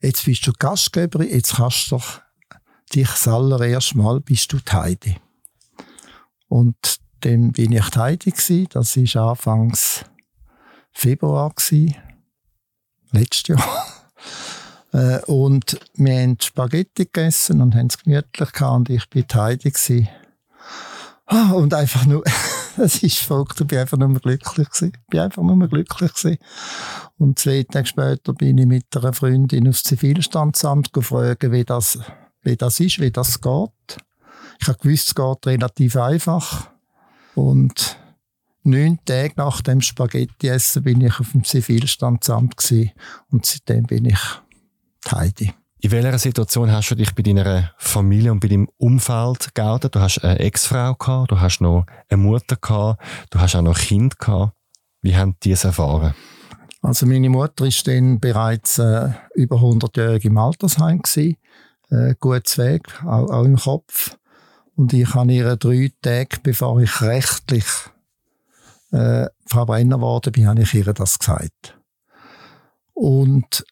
jetzt 0.00 0.24
bist 0.24 0.46
du 0.46 0.52
Gastgeberin, 0.52 1.28
jetzt 1.28 1.56
kannst 1.56 1.90
du 1.90 1.96
doch 1.96 2.20
dich 2.94 3.08
das 3.08 3.28
allererste 3.28 3.96
Mal 3.98 4.20
bist 4.20 4.52
du 4.52 4.58
die 4.58 4.72
Heidi. 4.72 5.16
Und 6.48 6.98
dann 7.20 7.52
bin 7.52 7.72
ich 7.72 7.96
Heidi 7.96 8.32
gsi. 8.32 8.66
Das 8.68 8.96
war 8.96 9.30
Anfangs 9.30 10.04
Februar 10.92 11.52
gsi. 11.54 11.94
Letztes 13.12 13.48
Jahr. 13.48 13.86
Äh, 14.92 15.20
und 15.26 15.78
wir 15.94 16.20
haben 16.20 16.36
Spaghetti 16.40 17.04
gegessen 17.04 17.60
und 17.60 17.76
haben 17.76 17.86
es 17.86 17.98
gemütlich 17.98 18.50
gehabt 18.50 18.76
und 18.76 18.90
ich 18.90 19.04
war 19.14 19.44
Heidi. 19.44 19.70
Gewesen. 19.70 20.08
Ah, 21.26 21.52
und 21.52 21.72
einfach 21.74 22.06
nur, 22.06 22.24
es 22.80 23.02
ist 23.02 23.18
verrückt, 23.18 23.60
ich 23.60 23.66
bin 23.66 23.78
einfach 23.78 23.98
nur 23.98 24.12
glücklich 24.20 24.68
gewesen. 24.68 24.92
Ich 24.94 25.06
bin 25.08 25.20
einfach 25.20 25.42
nur 25.42 25.68
glücklich 25.68 26.12
gewesen. 26.12 26.38
Und 27.18 27.38
zwei 27.38 27.64
Tage 27.64 27.86
später 27.86 28.32
bin 28.32 28.58
ich 28.58 28.66
mit 28.66 28.96
einer 28.96 29.12
Freundin 29.12 29.68
aufs 29.68 29.84
Zivilstandsamt 29.84 30.92
gefragt, 30.92 31.50
wie 31.50 31.64
das, 31.64 31.98
wie 32.42 32.56
das 32.56 32.80
ist, 32.80 33.00
wie 33.00 33.10
das 33.10 33.40
geht. 33.40 33.98
Ich 34.60 34.68
habe 34.68 34.78
gewusst, 34.78 35.08
es 35.08 35.14
geht 35.14 35.46
relativ 35.46 35.96
einfach. 35.96 36.70
Und 37.34 37.98
neun 38.62 38.98
Tage 39.04 39.34
nach 39.36 39.60
dem 39.60 39.80
Spaghetti-Essen 39.80 40.82
bin 40.82 41.00
ich 41.00 41.18
auf 41.20 41.32
dem 41.32 41.44
Zivilstandsamt 41.44 42.56
gewesen. 42.56 42.92
Und 43.30 43.46
seitdem 43.46 43.84
bin 43.84 44.06
ich 44.06 44.20
Heidi. 45.10 45.54
In 45.82 45.92
welcher 45.92 46.18
Situation 46.18 46.70
hast 46.70 46.90
du 46.90 46.94
dich 46.94 47.14
bei 47.14 47.22
deiner 47.22 47.72
Familie 47.78 48.30
und 48.32 48.40
bei 48.40 48.48
deinem 48.48 48.68
Umfeld 48.76 49.54
geoutet? 49.54 49.94
Du 49.94 50.00
hast 50.00 50.22
eine 50.22 50.38
Ex-Frau 50.38 50.94
gehabt, 50.94 51.30
du 51.30 51.40
hast 51.40 51.62
noch 51.62 51.86
eine 52.10 52.22
Mutter 52.22 52.56
gehabt, 52.56 53.02
du 53.30 53.40
hast 53.40 53.56
auch 53.56 53.62
noch 53.62 53.78
ein 53.78 53.82
Kind 53.82 54.18
gehabt. 54.18 54.52
Wie 55.00 55.16
haben 55.16 55.36
die 55.42 55.52
es 55.52 55.64
erfahren? 55.64 56.14
Also 56.82 57.06
meine 57.06 57.30
Mutter 57.30 57.64
ist 57.64 57.88
dann 57.88 58.20
bereits 58.20 58.78
äh, 58.78 59.08
über 59.34 59.56
100-jährig 59.56 60.26
im 60.26 60.36
Altersheim 60.36 61.00
gewesen. 61.00 61.36
Äh, 61.88 62.14
gutes 62.20 62.58
Weg, 62.58 62.82
auch, 63.02 63.30
auch 63.30 63.44
im 63.44 63.56
Kopf. 63.56 64.18
Und 64.76 64.92
ich 64.92 65.14
habe 65.14 65.32
ihr 65.32 65.56
drei 65.56 65.92
Tage, 66.02 66.40
bevor 66.42 66.78
ich 66.80 67.00
rechtlich 67.00 67.64
äh, 68.92 69.26
Verbrenner 69.46 69.96
geworden 69.96 70.32
bin, 70.32 70.46
habe 70.46 70.60
ich 70.60 70.74
ihr 70.74 70.92
das 70.92 71.18
gesagt. 71.18 71.78
Und 72.92 73.64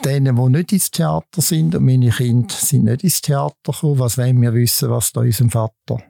denen, 0.00 0.36
die 0.36 0.48
nicht 0.48 0.72
ins 0.72 0.90
Theater 0.90 1.42
sind, 1.42 1.74
und 1.74 1.84
meine 1.84 2.10
Kinder 2.10 2.54
sind 2.54 2.84
nicht 2.84 3.04
ins 3.04 3.20
Theater 3.20 3.72
gekommen, 3.72 3.98
was 3.98 4.18
wollen 4.18 4.40
wir 4.40 4.54
wissen, 4.54 4.90
was 4.90 5.12
da 5.12 5.20
unserem 5.20 5.50
Vater 5.50 6.02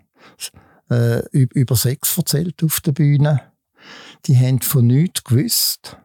äh, 0.91 1.27
über 1.31 1.77
Sex 1.77 2.17
erzählt 2.17 2.63
auf 2.63 2.81
der 2.81 2.93
Bühne. 2.93 3.43
Die 4.27 4.39
haben 4.39 4.61
von 4.61 4.87
nichts 4.87 5.25
gewusst. 5.25 5.97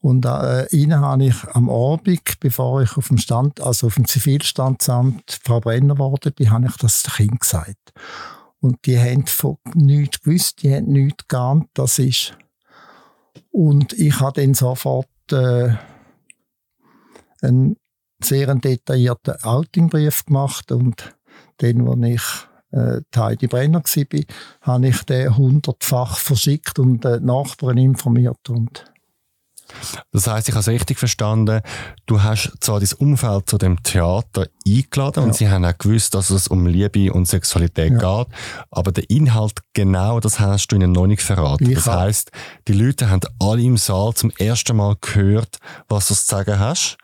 Und 0.00 0.24
äh, 0.24 0.66
ihnen 0.74 1.00
habe 1.00 1.26
ich 1.26 1.44
am 1.52 1.70
Abend, 1.70 2.40
bevor 2.40 2.82
ich 2.82 2.96
auf 2.96 3.08
dem 3.08 3.18
Stand, 3.18 3.60
also 3.60 3.86
auf 3.86 3.94
dem 3.94 4.08
Zivilstandsamt 4.08 5.40
Verbrenner 5.44 5.94
geworden 5.94 6.32
bin, 6.32 6.50
habe 6.50 6.66
ich 6.66 6.76
das 6.76 7.04
Kind 7.04 7.40
gesagt. 7.40 7.92
Und 8.60 8.84
die 8.86 8.98
haben 8.98 9.26
von 9.26 9.58
nichts 9.74 10.20
gewusst, 10.22 10.62
die 10.62 10.74
haben 10.74 10.86
nichts 10.86 11.28
geahnt, 11.28 11.68
das 11.74 11.98
ist. 11.98 12.36
Und 13.50 13.92
ich 13.92 14.18
habe 14.18 14.40
dann 14.40 14.54
sofort 14.54 15.06
äh, 15.30 15.74
einen 17.42 17.76
sehr 18.22 18.54
detaillierten 18.54 19.34
Outingbrief 19.42 20.24
gemacht 20.26 20.72
und 20.72 21.16
den, 21.60 21.86
wo 21.86 21.94
ich 22.04 22.22
äh, 22.70 23.00
Heidi 23.14 23.46
Brenner 23.46 23.82
war, 23.82 24.20
habe 24.60 24.88
ich 24.88 25.02
den 25.02 25.36
hundertfach 25.36 26.18
verschickt 26.18 26.78
und 26.78 27.04
die 27.04 27.20
Nachbarn 27.20 27.78
informiert 27.78 28.48
und 28.48 28.91
das 30.12 30.26
heißt, 30.26 30.48
ich 30.48 30.54
habe 30.54 30.60
es 30.60 30.68
richtig 30.68 30.98
verstanden, 30.98 31.60
du 32.06 32.22
hast 32.22 32.52
zwar 32.60 32.80
dein 32.80 32.92
Umfeld 32.98 33.48
zu 33.48 33.58
dem 33.58 33.82
Theater 33.82 34.46
eingeladen 34.66 35.20
ja. 35.20 35.22
und 35.22 35.34
sie 35.34 35.48
haben 35.48 35.64
auch 35.64 35.76
gewusst, 35.76 36.14
dass 36.14 36.30
es 36.30 36.48
um 36.48 36.66
Liebe 36.66 37.12
und 37.12 37.26
Sexualität 37.26 37.92
ja. 38.00 38.22
geht, 38.22 38.28
aber 38.70 38.92
der 38.92 39.08
Inhalt 39.10 39.60
genau, 39.72 40.20
das 40.20 40.40
hast 40.40 40.68
du 40.68 40.76
ihnen 40.76 40.92
noch 40.92 41.06
nicht 41.06 41.22
verraten. 41.22 41.68
Ich 41.68 41.76
das 41.76 41.86
heißt, 41.86 42.30
die 42.68 42.72
Leute 42.72 43.10
haben 43.10 43.20
alle 43.38 43.62
im 43.62 43.76
Saal 43.76 44.14
zum 44.14 44.30
ersten 44.38 44.76
Mal 44.76 44.96
gehört, 45.00 45.58
was 45.88 46.08
du 46.08 46.14
zu 46.14 46.24
sagen 46.24 46.58
hast 46.58 46.98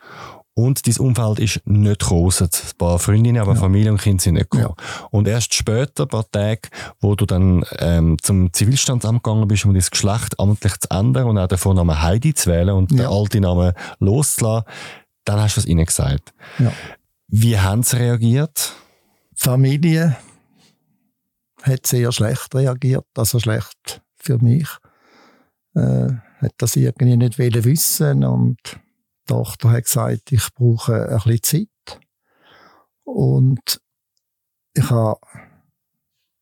und 0.65 0.85
dein 0.85 0.97
Umfeld 0.97 1.39
ist 1.39 1.61
nicht 1.65 2.01
groß. 2.01 2.41
Ein 2.41 2.49
paar 2.77 2.99
Freundinnen, 2.99 3.41
aber 3.41 3.53
ja. 3.53 3.59
Familie 3.59 3.91
und 3.91 4.01
Kinder 4.01 4.21
sind 4.21 4.33
nicht 4.35 4.49
gekommen. 4.49 4.75
Ja. 4.77 5.07
Und 5.11 5.27
erst 5.27 5.53
später, 5.53 6.03
ein 6.03 6.09
paar 6.09 6.29
Tage, 6.29 6.69
wo 6.99 7.15
du 7.15 7.25
dann 7.25 7.63
ähm, 7.79 8.17
zum 8.21 8.51
Zivilstandsamt 8.51 9.23
gegangen 9.23 9.47
bist, 9.47 9.65
um 9.65 9.73
dein 9.73 9.83
Geschlecht 9.89 10.39
amtlich 10.39 10.77
zu 10.79 10.89
ändern 10.91 11.27
und 11.27 11.37
auch 11.37 11.47
den 11.47 11.57
Vornamen 11.57 12.01
Heidi 12.01 12.33
zu 12.33 12.49
wählen 12.49 12.75
und 12.75 12.91
ja. 12.91 12.97
den 12.97 13.07
alten 13.07 13.41
Namen 13.41 13.73
loszulassen, 13.99 14.67
dann 15.23 15.39
hast 15.39 15.57
du 15.57 15.61
es 15.61 15.67
ihnen 15.67 15.85
gesagt. 15.85 16.33
Ja. 16.57 16.73
Wie 17.27 17.57
haben 17.57 17.83
sie 17.83 17.97
reagiert? 17.97 18.73
Die 19.31 19.43
Familie 19.43 20.17
hat 21.61 21.87
sehr 21.87 22.11
schlecht 22.11 22.53
reagiert, 22.53 23.05
also 23.15 23.39
schlecht 23.39 24.01
für 24.17 24.37
mich. 24.39 24.67
Äh, 25.75 26.07
hat 26.41 26.53
das 26.57 26.75
irgendwie 26.75 27.15
nicht 27.15 27.37
wissen 27.37 28.23
und 28.23 28.57
Tochter 29.29 29.69
hat 29.69 29.83
gesagt, 29.83 30.31
ich 30.31 30.47
brauche 30.55 31.07
ein 31.07 31.17
bisschen 31.17 31.67
Zeit. 31.87 31.99
Und 33.03 33.79
ich 34.73 34.89
habe 34.89 35.19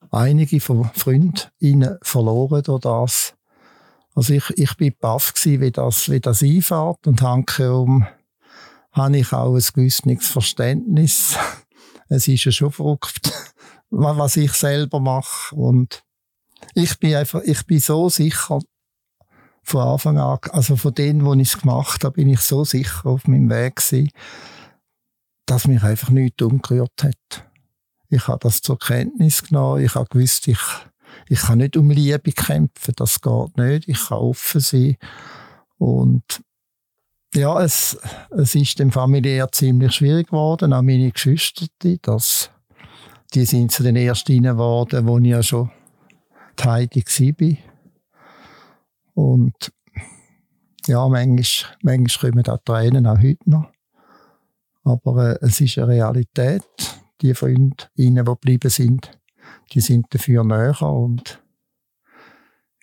einige 0.10 0.62
von 0.62 0.90
Freunden 0.96 1.98
verloren 2.02 2.64
durch 2.64 2.82
das. 2.82 3.34
Also 4.16 4.34
ich, 4.34 4.50
ich 4.58 4.76
bin 4.78 4.96
baff 5.00 5.34
gewesen, 5.34 5.62
wie 5.62 5.72
das, 5.72 6.10
wie 6.10 6.20
das 6.22 6.42
einfährt 6.42 7.06
und 7.08 7.22
hankerum 7.22 8.08
habe 8.92 9.18
ich 9.18 9.34
auch 9.34 9.54
ein 9.54 9.64
gewisses 9.74 10.28
Verständnis. 10.28 11.38
es 12.10 12.28
ist 12.28 12.46
ja 12.46 12.52
schon 12.52 12.72
verrückt, 12.72 13.32
was 13.90 14.38
ich 14.38 14.54
selber 14.54 15.00
mache 15.00 15.56
und 15.56 16.04
ich 16.74 16.98
bin 17.00 17.16
einfach, 17.16 17.42
ich 17.44 17.66
bin 17.66 17.80
so 17.80 18.10
sicher, 18.10 18.60
von 19.68 19.82
Anfang 19.82 20.18
an, 20.18 20.40
also 20.52 20.78
von 20.78 20.94
denen, 20.94 21.26
wo 21.26 21.34
ich 21.34 21.54
es 21.54 21.60
gemacht 21.60 22.06
habe, 22.06 22.16
bin 22.16 22.30
ich 22.30 22.40
so 22.40 22.64
sicher 22.64 23.06
auf 23.06 23.28
meinem 23.28 23.50
Weg 23.50 23.76
gewesen, 23.76 24.10
dass 25.46 25.68
mich 25.68 25.84
einfach 25.84 26.10
nichts 26.10 26.42
umgerührt 26.42 27.04
hat. 27.04 27.46
Ich 28.10 28.30
habe 28.30 28.40
das 28.42 28.62
zur 28.62 28.80
Kenntnis 28.80 29.44
genommen. 29.44 29.84
Ich 29.84 29.96
habe 29.96 30.08
gewusst, 30.10 30.48
ich, 30.48 30.62
ich 31.28 31.40
kann 31.40 31.58
nicht 31.58 31.76
um 31.76 31.90
Liebe 31.92 32.32
kämpfen. 32.32 32.94
Das 32.96 33.20
geht 33.20 33.58
nicht. 33.58 33.90
Ich 33.90 34.08
kann 34.08 34.20
offen 34.20 34.62
sein. 34.62 34.96
Und 35.78 36.24
ja, 37.36 37.62
es, 37.62 37.98
es 38.38 38.56
ist 38.56 38.80
dem 38.80 38.94
familiär 38.94 39.52
ziemlich 39.52 39.96
schwierig 39.96 40.28
geworden. 40.28 40.72
Auch 40.72 40.82
meine 40.82 41.12
Geschwister, 41.12 41.66
das, 42.02 42.52
die 43.34 43.44
sind 43.44 43.74
zu 43.74 43.84
den 43.84 43.98
ersten 43.98 44.42
geworden, 44.42 45.06
wo 45.06 45.18
ich 45.18 45.26
ja 45.26 45.44
schon 45.44 45.70
die 46.58 46.64
Heidi 46.64 47.04
war. 47.04 47.67
Und 49.18 49.72
ja, 50.86 51.08
manchmal, 51.08 51.76
manchmal 51.82 52.32
kommen 52.32 52.44
da 52.44 52.58
Tränen 52.58 53.08
auch 53.08 53.18
heute 53.18 53.50
noch. 53.50 53.72
Aber 54.84 55.32
äh, 55.32 55.38
es 55.42 55.60
ist 55.60 55.80
eine 55.80 55.88
Realität. 55.88 56.64
Die 57.22 57.34
Freunde, 57.34 57.86
die 57.98 58.14
geblieben 58.14 58.70
sind, 58.70 59.20
die 59.74 59.80
sind 59.80 60.06
dafür 60.12 60.44
näher. 60.44 60.80
Und 60.84 61.42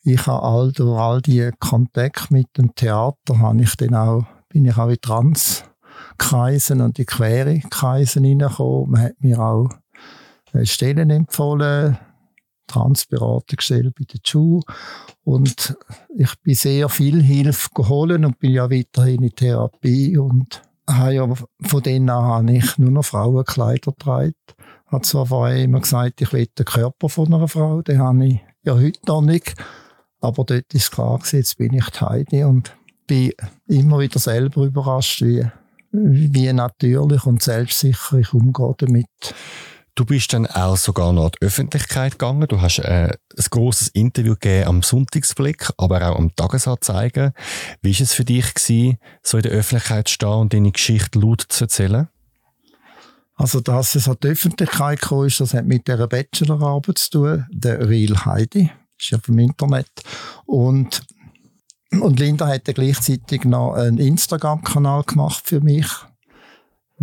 ich 0.02 0.26
habe 0.26 0.42
all, 0.42 0.72
durch 0.72 0.98
all 0.98 1.22
die 1.22 1.52
Kontakte 1.60 2.34
mit 2.34 2.48
dem 2.58 2.74
Theater 2.74 3.38
habe 3.38 3.62
ich 3.62 3.76
dann 3.76 3.94
auch, 3.94 4.26
bin 4.48 4.64
ich 4.64 4.76
auch 4.76 4.88
in 4.88 5.00
Transkreisen 5.00 6.80
und 6.80 6.98
in 6.98 7.06
quere 7.06 7.60
Kreisen 7.70 8.24
hineingekommen. 8.24 8.90
Man 8.90 9.02
hat 9.02 9.20
mir 9.20 9.38
auch 9.38 9.68
äh, 10.52 10.66
Stellen 10.66 11.10
empfohlen, 11.10 11.96
Transberatungsstelle 12.66 13.90
bei 13.90 14.05
der 14.05 14.20
Schule. 14.24 14.62
Und 15.24 15.77
ich 16.16 16.35
bin 16.42 16.55
sehr 16.55 16.88
viel 16.88 17.22
Hilfe 17.22 17.68
geholt 17.74 18.24
und 18.24 18.38
bin 18.38 18.53
ja 18.53 18.70
weiterhin 18.70 19.22
in 19.22 19.35
Therapie 19.35 20.18
und 20.18 20.62
habe 20.88 21.14
ja 21.14 21.29
von 21.62 21.83
denen 21.83 22.11
an 22.11 22.24
habe 22.24 22.53
ich 22.53 22.79
nur 22.79 22.90
noch 22.90 23.05
Frauenkleider 23.05 23.92
getragen. 23.92 24.35
Hat 24.87 25.07
zwar 25.07 25.27
vorher 25.27 25.64
immer 25.64 25.81
gesagt, 25.81 26.20
ich 26.20 26.33
will 26.33 26.46
den 26.46 26.64
Körper 26.66 27.09
von 27.09 27.33
einer 27.33 27.48
Frau, 27.48 27.83
den 27.83 27.98
habe 27.98 28.27
ich 28.27 28.40
ja 28.64 28.74
heute 28.74 29.00
noch 29.07 29.22
nicht. 29.22 29.55
Aber 30.20 30.44
dort 30.44 30.72
ist 30.72 30.90
klar 30.90 31.20
jetzt 31.33 31.59
bin 31.59 31.74
ich 31.74 31.88
die 31.90 32.00
Heidi 32.00 32.44
und 32.44 32.77
bin 33.07 33.33
immer 33.66 33.98
wieder 33.98 34.18
selber 34.18 34.64
überrascht, 34.64 35.22
wie, 35.22 35.46
wie 35.92 36.53
natürlich 36.53 37.24
und 37.27 37.42
selbstsicher 37.42 38.18
ich 38.18 38.33
umgehe 38.33 38.74
damit. 38.79 39.07
Du 39.96 40.04
bist 40.04 40.33
dann 40.33 40.46
auch 40.48 40.76
sogar 40.76 41.12
noch 41.12 41.26
an 41.26 41.30
die 41.40 41.46
Öffentlichkeit 41.46 42.12
gegangen. 42.12 42.48
Du 42.48 42.61
hast 42.61 42.80
äh, 42.80 43.11
ein 43.12 43.44
großes 43.50 43.88
Interview 43.88 44.33
gegeben 44.33 44.66
am 44.66 44.83
Sonntagsblick, 44.83 45.70
aber 45.76 46.11
auch 46.11 46.18
am 46.18 46.35
Tagesanzeiger. 46.35 47.33
Wie 47.80 47.94
war 47.94 48.00
es 48.00 48.12
für 48.12 48.24
dich 48.24 48.54
gewesen, 48.54 48.98
so 49.22 49.37
in 49.37 49.44
der 49.44 49.52
Öffentlichkeit 49.52 50.09
zu 50.09 50.14
stehen 50.14 50.28
und 50.28 50.52
deine 50.52 50.72
Geschichte 50.72 51.20
laut 51.20 51.44
zu 51.48 51.64
erzählen? 51.64 52.09
Also, 53.37 53.61
dass 53.61 53.94
es 53.94 54.09
an 54.09 54.16
die 54.20 54.28
Öffentlichkeit 54.28 55.00
gekommen 55.00 55.28
ist, 55.28 55.40
das 55.40 55.54
hat 55.54 55.64
mit 55.64 55.87
dieser 55.87 56.09
Bachelorarbeit 56.09 56.98
zu 56.98 57.11
tun, 57.11 57.46
der 57.52 57.88
Real 57.88 58.24
Heidi, 58.24 58.72
ist 58.98 59.11
ja 59.11 59.18
vom 59.18 59.38
Internet. 59.38 59.90
Und, 60.44 61.02
und 61.92 62.18
Linda 62.18 62.48
hat 62.48 62.64
gleichzeitig 62.64 63.44
noch 63.44 63.74
einen 63.74 63.98
Instagram-Kanal 63.98 65.04
gemacht 65.04 65.42
für 65.44 65.61
mich 65.61 65.87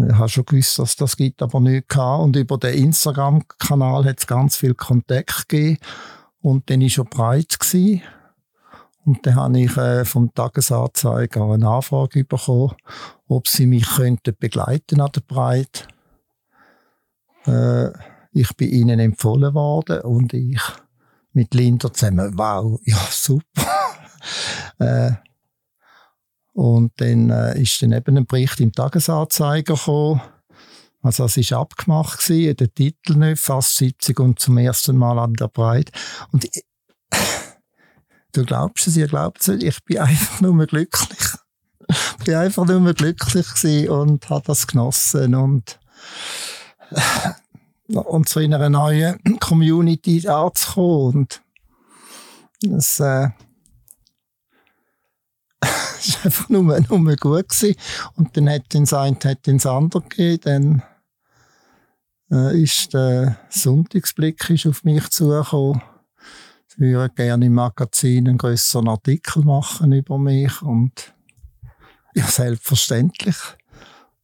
ich 0.09 0.15
habe 0.15 0.29
schon 0.29 0.45
gewusst, 0.45 0.79
dass 0.79 0.95
das 0.95 1.17
gibt, 1.17 1.41
aber 1.41 1.59
nicht 1.59 1.89
gehabt. 1.89 2.23
Und 2.23 2.35
über 2.35 2.57
den 2.57 2.75
Instagram-Kanal 2.75 4.05
hat 4.05 4.19
es 4.19 4.27
ganz 4.27 4.57
viel 4.57 4.73
Kontakt 4.73 5.47
gegeben. 5.47 5.77
Und 6.41 6.69
dann 6.69 6.81
war 6.81 6.89
schon 6.89 7.05
breit 7.05 7.59
gewesen. 7.59 8.01
Und 9.05 9.25
dann 9.25 9.35
habe 9.35 9.59
ich 9.59 9.75
äh, 9.77 10.05
vom 10.05 10.33
Tagesanzeiger 10.33 11.51
eine 11.51 11.67
Anfrage 11.67 12.23
bekommen, 12.23 12.75
ob 13.27 13.47
sie 13.47 13.65
mich 13.65 13.87
könnten 13.87 14.35
begleiten 14.39 15.01
an 15.01 15.11
der 15.13 15.21
Breit. 15.21 15.87
Äh, 17.45 17.89
ich 18.33 18.55
bin 18.55 18.69
ihnen 18.69 18.99
empfohlen 18.99 19.53
worden 19.53 20.01
und 20.01 20.33
ich 20.33 20.61
mit 21.33 21.53
Linda 21.53 21.91
zusammen, 21.91 22.37
wow, 22.37 22.79
ja, 22.85 22.97
super. 23.09 23.67
äh, 24.79 25.11
und 26.53 26.91
dann 26.97 27.29
äh, 27.29 27.61
ist 27.61 27.81
dann 27.81 27.93
eben 27.93 28.17
ein 28.17 28.25
Bericht 28.25 28.59
im 28.59 28.71
Tagesanzeiger 28.71 29.75
gekommen. 29.75 30.21
Also 31.01 31.25
es 31.25 31.37
ist 31.37 31.53
abgemacht 31.53 32.19
gewesen, 32.19 32.57
der 32.57 32.73
Titel 32.73 33.15
nicht, 33.15 33.41
fast 33.41 33.75
70 33.77 34.19
und 34.19 34.39
zum 34.39 34.57
ersten 34.57 34.97
Mal 34.97 35.17
an 35.17 35.33
der 35.33 35.47
Breit. 35.47 35.91
Und 36.31 36.45
ich, 36.45 36.63
du 38.33 38.45
glaubst 38.45 38.87
es, 38.87 38.97
ihr 38.97 39.07
glaubt 39.07 39.41
es 39.41 39.47
ich 39.47 39.83
bin 39.85 39.97
einfach 39.99 40.41
nur 40.41 40.65
glücklich. 40.67 41.19
Ich 41.89 42.17
bin 42.25 42.35
einfach 42.35 42.65
nur 42.65 42.93
glücklich 42.93 43.47
gewesen 43.47 43.89
und 43.89 44.29
habe 44.29 44.43
das 44.45 44.67
genossen 44.67 45.33
und 45.35 45.79
und 47.87 48.29
zu 48.29 48.39
einer 48.39 48.69
neuen 48.69 49.19
Community 49.39 50.27
anzukommen. 50.27 51.27
Und 52.63 52.77
es 52.77 52.99
äh, 52.99 53.29
ist 55.99 56.25
einfach 56.25 56.49
nur, 56.49 56.79
nur 56.79 57.15
gut 57.15 57.49
gewesen. 57.49 57.75
Und 58.15 58.35
dann 58.35 58.49
hat 58.49 58.73
den 58.73 58.91
einen 58.91 59.17
hat 59.23 59.47
den 59.47 59.65
anderen 59.65 60.09
gegeben. 60.09 60.81
Dann 62.29 62.51
äh, 62.51 62.61
ist 62.61 62.93
der 62.93 63.37
Sonntagsblick 63.49 64.49
ist 64.49 64.67
auf 64.67 64.83
mich 64.83 65.09
zugekommen. 65.09 65.81
Ich 66.69 66.79
würde 66.79 67.13
gerne 67.13 67.45
im 67.45 67.53
Magazin 67.53 68.27
einen 68.27 68.37
grösseren 68.37 68.87
Artikel 68.87 69.43
machen 69.43 69.91
über 69.91 70.17
mich. 70.17 70.61
Und 70.61 71.13
ja, 72.15 72.25
selbstverständlich. 72.25 73.35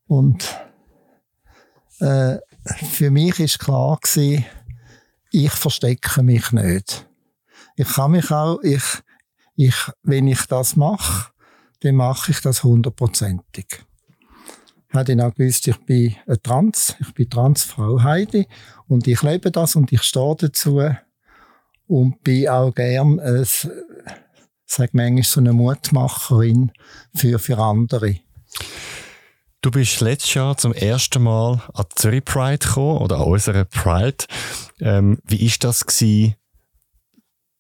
Und 0.08 0.56
äh, 2.00 2.38
für 2.92 3.12
mich 3.12 3.40
ist 3.40 3.60
klar 3.60 4.00
gewesen, 4.02 4.46
ich 5.32 5.52
verstecke 5.52 6.24
mich 6.24 6.52
nicht. 6.52 7.08
Ich 7.76 7.88
kann 7.90 8.12
mich 8.12 8.32
auch, 8.32 8.60
ich, 8.64 8.84
ich, 9.58 9.76
wenn 10.04 10.28
ich 10.28 10.46
das 10.46 10.76
mache, 10.76 11.32
dann 11.82 11.96
mache 11.96 12.32
ich 12.32 12.40
das 12.42 12.64
hundertprozentig. 12.64 13.84
Ich 14.90 14.96
habe 14.96 15.04
dann 15.04 15.22
auch 15.22 15.36
gewusst, 15.36 15.68
ich 15.68 15.78
bin 15.78 16.16
eine 16.26 16.42
Trans, 16.42 16.96
ich 17.02 17.14
bin 17.14 17.30
Transfrau 17.30 18.02
Heidi 18.02 18.48
und 18.88 19.06
ich 19.08 19.22
lebe 19.22 19.52
das 19.52 19.76
und 19.76 19.92
ich 19.92 20.04
stehe 20.04 20.36
dazu 20.38 20.82
und 21.88 22.24
bin 22.24 22.48
auch 22.48 22.74
gern, 22.74 23.20
äh, 23.20 23.44
sag 24.66 24.94
manchmal 24.94 25.24
so 25.24 25.40
eine 25.40 25.54
Mutmacherin 25.54 26.72
für, 27.14 27.40
für 27.40 27.58
andere. 27.58 28.20
Du 29.62 29.72
bist 29.72 30.00
letztes 30.02 30.36
Jahr 30.36 30.56
zum 30.56 30.74
ersten 30.74 31.24
Mal 31.24 31.62
an 31.74 31.86
Zürich 31.96 32.24
Pride 32.24 32.66
gekommen, 32.66 33.00
oder 33.00 33.18
an 33.18 33.24
unserer 33.24 33.66
Pride. 33.66 34.26
Ähm, 34.80 35.20
wie 35.26 35.46
ist 35.46 35.64
das 35.64 35.86
gewesen, 35.86 36.36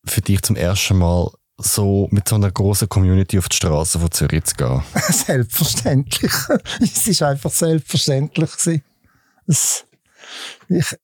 für 0.06 0.22
dich 0.22 0.42
zum 0.44 0.56
ersten 0.56 1.00
Mal 1.00 1.32
so 1.58 2.08
mit 2.12 2.28
so 2.30 2.36
einer 2.36 2.52
großen 2.52 2.88
Community 2.88 3.38
auf 3.40 3.50
die 3.50 3.56
Straße 3.56 4.00
von 4.00 4.12
Zürich 4.12 4.44
zu 4.46 4.56
gehen? 4.56 4.84
selbstverständlich. 5.10 6.32
es 6.80 7.08
ist 7.08 7.24
einfach 7.24 7.52
selbstverständlich. 7.52 8.82
Es, 9.48 9.86
ich, 10.68 10.96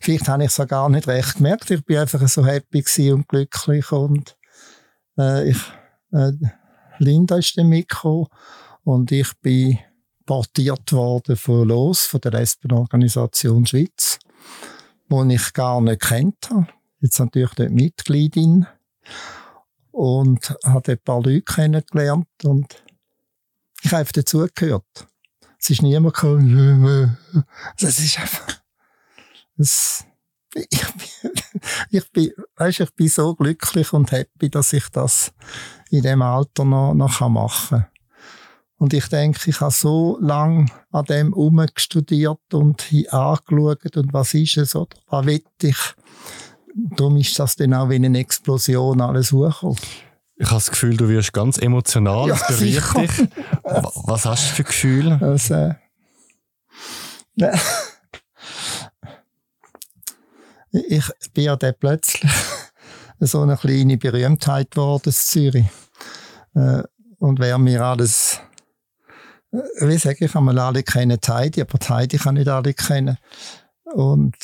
vielleicht 0.00 0.28
habe 0.28 0.44
ich 0.44 0.50
es 0.50 0.60
auch 0.60 0.66
gar 0.66 0.88
nicht 0.88 1.08
recht 1.08 1.36
gemerkt. 1.36 1.70
Ich 1.70 1.84
bin 1.84 1.98
einfach 1.98 2.26
so 2.28 2.44
happy 2.44 3.12
und 3.12 3.28
glücklich 3.28 3.90
und 3.92 4.36
äh, 5.18 5.50
ich, 5.50 5.58
äh, 6.12 6.32
Linda 6.98 7.36
ist 7.36 7.56
dann 7.56 7.68
mitgekommen 7.68 8.26
und 8.84 9.10
ich 9.10 9.32
bin 9.40 9.78
portiert 10.26 10.92
worden 10.92 11.36
von 11.36 11.68
LOS, 11.68 12.06
von 12.06 12.20
der 12.20 12.32
Lesbenorganisation 12.32 13.66
Schweiz, 13.66 14.18
wo 15.08 15.24
ich 15.24 15.52
gar 15.52 15.80
nicht 15.80 16.02
kennt 16.02 16.50
habe. 16.50 16.68
Jetzt 17.00 17.18
natürlich 17.18 17.54
dort 17.54 17.70
Mitgliedin 17.70 18.66
und 19.92 20.56
habe 20.64 20.92
ein 20.92 20.98
paar 20.98 21.22
Leute 21.22 21.42
kennengelernt 21.42 22.26
und 22.44 22.82
ich 23.82 23.92
habe 23.92 24.10
dazugehört. 24.12 25.06
Es 25.58 25.70
ist 25.70 25.82
niemand 25.82 26.14
gekommen. 26.14 27.16
Es 27.78 27.98
ist 27.98 28.18
einfach, 28.18 28.60
es, 29.56 30.04
ich, 30.54 30.66
ich 31.90 32.12
bin, 32.12 32.32
weißt, 32.56 32.80
ich 32.80 32.94
bin 32.94 33.08
so 33.08 33.34
glücklich 33.34 33.92
und 33.92 34.10
happy, 34.10 34.50
dass 34.50 34.72
ich 34.72 34.88
das 34.88 35.32
in 35.90 36.02
dem 36.02 36.22
Alter 36.22 36.64
noch, 36.64 36.94
noch 36.94 37.20
machen 37.28 37.78
kann. 37.78 37.86
Und 38.78 38.94
ich 38.94 39.06
denke, 39.06 39.48
ich 39.48 39.60
habe 39.60 39.70
so 39.70 40.18
lange 40.20 40.66
an 40.90 41.04
dem 41.04 41.32
umgestudiert 41.32 42.52
und 42.52 42.92
angeschaut 43.10 43.96
und 43.96 44.12
was 44.12 44.34
ist 44.34 44.56
es 44.56 44.74
oder 44.74 44.96
was 45.08 45.26
will 45.26 45.44
ich. 45.62 45.94
Darum 46.74 47.16
ist 47.16 47.38
das 47.38 47.56
dann 47.56 47.74
auch 47.74 47.90
wie 47.90 47.96
eine 47.96 48.18
Explosion 48.18 49.00
alles 49.00 49.32
hochgekommen. 49.32 49.78
Ich 50.36 50.46
habe 50.46 50.56
das 50.56 50.70
Gefühl, 50.70 50.96
du 50.96 51.08
wirst 51.08 51.32
ganz 51.32 51.58
emotional, 51.58 52.28
ja, 52.28 52.34
das 52.34 52.58
berührt 52.58 52.96
dich. 52.96 53.28
Was 53.62 54.24
hast 54.24 54.50
du 54.50 54.54
für 54.54 54.64
Gefühle? 54.64 55.18
Also, 55.20 55.54
äh, 55.54 55.74
ich 60.72 61.04
bin 61.34 61.44
ja 61.44 61.56
dann 61.56 61.74
plötzlich 61.78 62.30
so 63.20 63.42
eine 63.42 63.56
kleine 63.56 63.98
Berühmtheit 63.98 64.70
geworden 64.72 65.02
in 65.06 65.12
Zürich. 65.12 65.66
Äh, 66.54 66.82
und 67.18 67.38
wer 67.38 67.58
mir 67.58 67.84
alles 67.84 68.40
wie 69.52 69.98
sage 69.98 70.24
ich, 70.24 70.34
einmal 70.34 70.58
alle 70.58 70.82
kennen 70.82 71.18
Heidi, 71.26 71.60
aber 71.60 71.78
Heidi 71.88 72.16
kann 72.16 72.34
nicht 72.34 72.48
alle 72.48 72.72
kennen. 72.72 73.18
Und 73.84 74.34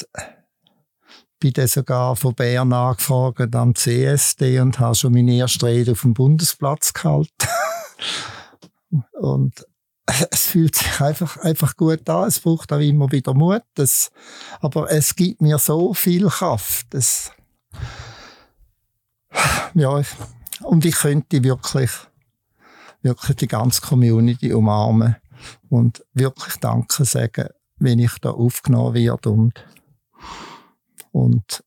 bin 1.38 1.52
dann 1.52 1.68
sogar 1.68 2.16
von 2.16 2.34
Bern 2.34 2.72
angefragt 2.72 3.54
am 3.54 3.74
CSD 3.74 4.60
und 4.60 4.78
habe 4.78 4.94
schon 4.94 5.12
meine 5.12 5.34
erste 5.34 5.66
Rede 5.66 5.92
auf 5.92 6.02
dem 6.02 6.14
Bundesplatz 6.14 6.92
gehalten. 6.92 7.48
und 9.12 9.66
es 10.30 10.46
fühlt 10.46 10.74
sich 10.74 11.00
einfach, 11.00 11.36
einfach 11.38 11.76
gut 11.76 12.08
an. 12.08 12.28
Es 12.28 12.40
braucht 12.40 12.72
auch 12.72 12.80
immer 12.80 13.12
wieder 13.12 13.34
Mut. 13.34 13.62
Das, 13.74 14.10
aber 14.60 14.90
es 14.90 15.14
gibt 15.14 15.42
mir 15.42 15.58
so 15.58 15.94
viel 15.94 16.26
Kraft. 16.28 16.86
Das, 16.90 17.30
ja, 19.74 20.02
und 20.62 20.84
ich 20.84 20.96
könnte 20.96 21.44
wirklich 21.44 21.90
wirklich 23.02 23.36
die 23.36 23.48
ganze 23.48 23.80
Community 23.80 24.52
umarmen 24.52 25.16
und 25.68 26.04
wirklich 26.14 26.56
Danke 26.56 27.04
sagen, 27.04 27.48
wenn 27.78 27.98
ich 27.98 28.18
da 28.20 28.30
aufgenommen 28.30 28.94
werde 28.94 29.30
und, 29.30 29.64
und 31.12 31.64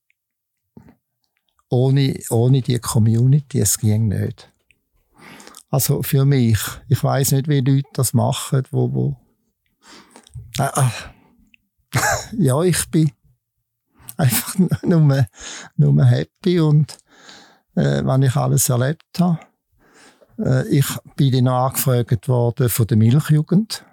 ohne, 1.68 2.18
ohne 2.30 2.60
die 2.60 2.78
Community, 2.78 3.60
es 3.60 3.78
ging 3.78 4.08
nicht. 4.08 4.52
Also 5.70 6.02
für 6.02 6.26
mich, 6.26 6.58
ich 6.88 7.02
weiß 7.02 7.32
nicht, 7.32 7.48
wie 7.48 7.60
Leute 7.60 7.88
das 7.94 8.12
machen, 8.12 8.62
wo, 8.70 8.92
wo 8.92 9.16
äh, 10.58 10.64
äh, 10.64 11.98
ja, 12.36 12.62
ich 12.62 12.90
bin 12.90 13.10
einfach 14.18 14.54
nur, 14.82 15.26
nur 15.76 16.04
happy 16.04 16.60
und 16.60 16.98
äh, 17.74 18.04
wenn 18.04 18.22
ich 18.22 18.36
alles 18.36 18.68
erlebt 18.68 19.18
habe. 19.18 19.40
Äh, 20.38 20.68
ich 20.68 20.86
bin 21.16 21.32
dann 21.32 21.48
angefragt 21.48 22.28
worden 22.28 22.68
von 22.68 22.86
der 22.86 22.96
Milchjugend, 22.96 23.84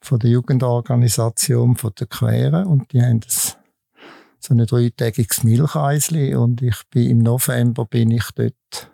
von 0.00 0.18
der 0.18 0.30
Jugendorganisation 0.30 1.76
von 1.76 1.92
der 1.98 2.06
Queren 2.06 2.66
und 2.66 2.92
die 2.92 3.02
haben 3.02 3.20
das 3.20 3.56
so 4.46 4.54
ein 4.54 4.64
dreitägiges 4.64 5.42
Milcheisli 5.42 6.34
und 6.36 6.62
ich 6.62 6.76
bin 6.90 7.10
im 7.10 7.18
November 7.18 7.84
bin 7.84 8.12
ich 8.12 8.30
dort 8.34 8.90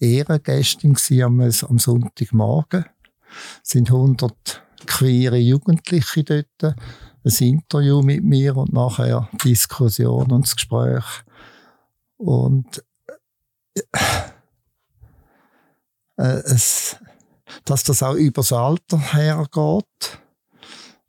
Ehrengästin 0.00 0.96
am, 1.22 1.40
am 1.40 1.78
Sonntagmorgen. 1.78 2.86
Es 3.62 3.70
sind 3.70 3.90
100 3.90 4.62
queere 4.86 5.36
Jugendliche 5.36 6.24
dort, 6.24 6.76
ein 7.24 7.34
Interview 7.38 8.00
mit 8.00 8.24
mir 8.24 8.56
und 8.56 8.72
nachher 8.72 9.28
Diskussion 9.44 10.30
und 10.30 10.46
das 10.46 10.56
Gespräch. 10.56 11.04
Und 12.16 12.82
äh, 13.74 13.82
äh, 16.16 16.42
es, 16.46 16.96
dass 17.66 17.82
das 17.82 18.02
auch 18.02 18.14
übers 18.14 18.52
Alter 18.52 18.98
hergeht. 19.12 20.18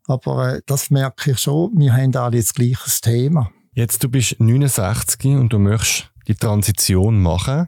Aber 0.07 0.55
äh, 0.55 0.61
das 0.65 0.89
merke 0.89 1.31
ich 1.31 1.39
schon, 1.39 1.71
wir 1.77 1.93
haben 1.93 2.15
alle 2.15 2.37
das 2.37 2.53
gleiche 2.53 3.01
Thema. 3.01 3.49
Jetzt, 3.73 4.03
du 4.03 4.09
bist 4.09 4.39
69 4.39 5.35
und 5.35 5.53
du 5.53 5.59
möchtest 5.59 6.09
die 6.27 6.35
Transition 6.35 7.21
machen. 7.21 7.67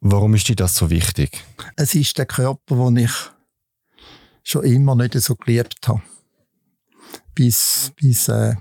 Warum 0.00 0.34
ist 0.34 0.48
dir 0.48 0.56
das 0.56 0.74
so 0.74 0.90
wichtig? 0.90 1.44
Es 1.76 1.94
ist 1.94 2.18
der 2.18 2.26
Körper, 2.26 2.76
den 2.76 2.96
ich 2.98 3.12
schon 4.42 4.64
immer 4.64 4.94
nicht 4.94 5.14
so 5.14 5.34
geliebt 5.34 5.88
habe. 5.88 6.02
Bis, 7.34 7.92
bis, 7.96 8.28
äh, 8.28 8.54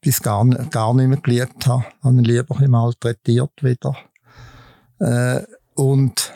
bis 0.00 0.22
gar, 0.22 0.44
gar 0.46 0.94
nicht 0.94 1.08
mehr 1.08 1.20
geliebt 1.20 1.66
habe. 1.66 1.84
Ich 1.88 2.04
habe 2.04 2.16
ihn 2.16 2.24
lieber 2.24 2.68
malträtiert 2.68 3.62
wieder 3.62 3.96
Äh, 5.00 5.42
und 5.74 6.32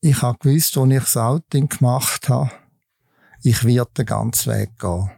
ich 0.00 0.22
habe 0.22 0.38
gewusst, 0.38 0.78
als 0.78 0.90
ich 0.90 0.98
das 1.00 1.16
Outing 1.16 1.68
gemacht 1.68 2.28
habe, 2.28 2.50
ich 3.42 3.64
werde 3.64 3.90
den 3.98 4.06
ganzen 4.06 4.52
Weg 4.54 4.78
gehen. 4.78 5.10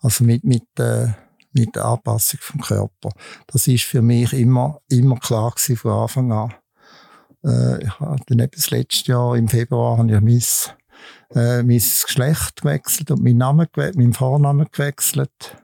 Also 0.00 0.24
mit, 0.24 0.44
mit, 0.44 0.64
äh, 0.78 1.08
mit 1.52 1.74
der 1.74 1.84
Anpassung 1.84 2.40
vom 2.40 2.60
Körper. 2.60 3.10
Das 3.46 3.66
ist 3.66 3.84
für 3.84 4.02
mich 4.02 4.32
immer, 4.32 4.80
immer 4.88 5.18
klar 5.18 5.50
gewesen 5.50 5.76
von 5.76 5.92
Anfang 5.92 6.32
an. 6.32 6.54
Äh, 7.44 7.84
ich 7.84 8.00
habe 8.00 8.20
dann 8.26 8.38
eben 8.38 8.50
das 8.54 8.70
letzte 8.70 9.12
Jahr 9.12 9.36
im 9.36 9.48
Februar 9.48 9.98
habe 9.98 10.14
ich 10.14 10.20
mein, 10.20 11.40
äh, 11.40 11.62
mein 11.62 11.78
Geschlecht 11.78 12.62
gewechselt 12.62 13.10
und 13.10 13.22
meinen 13.22 13.38
Namen, 13.38 13.66
meinen 13.74 14.12
Vornamen 14.12 14.66
gewechselt. 14.70 15.56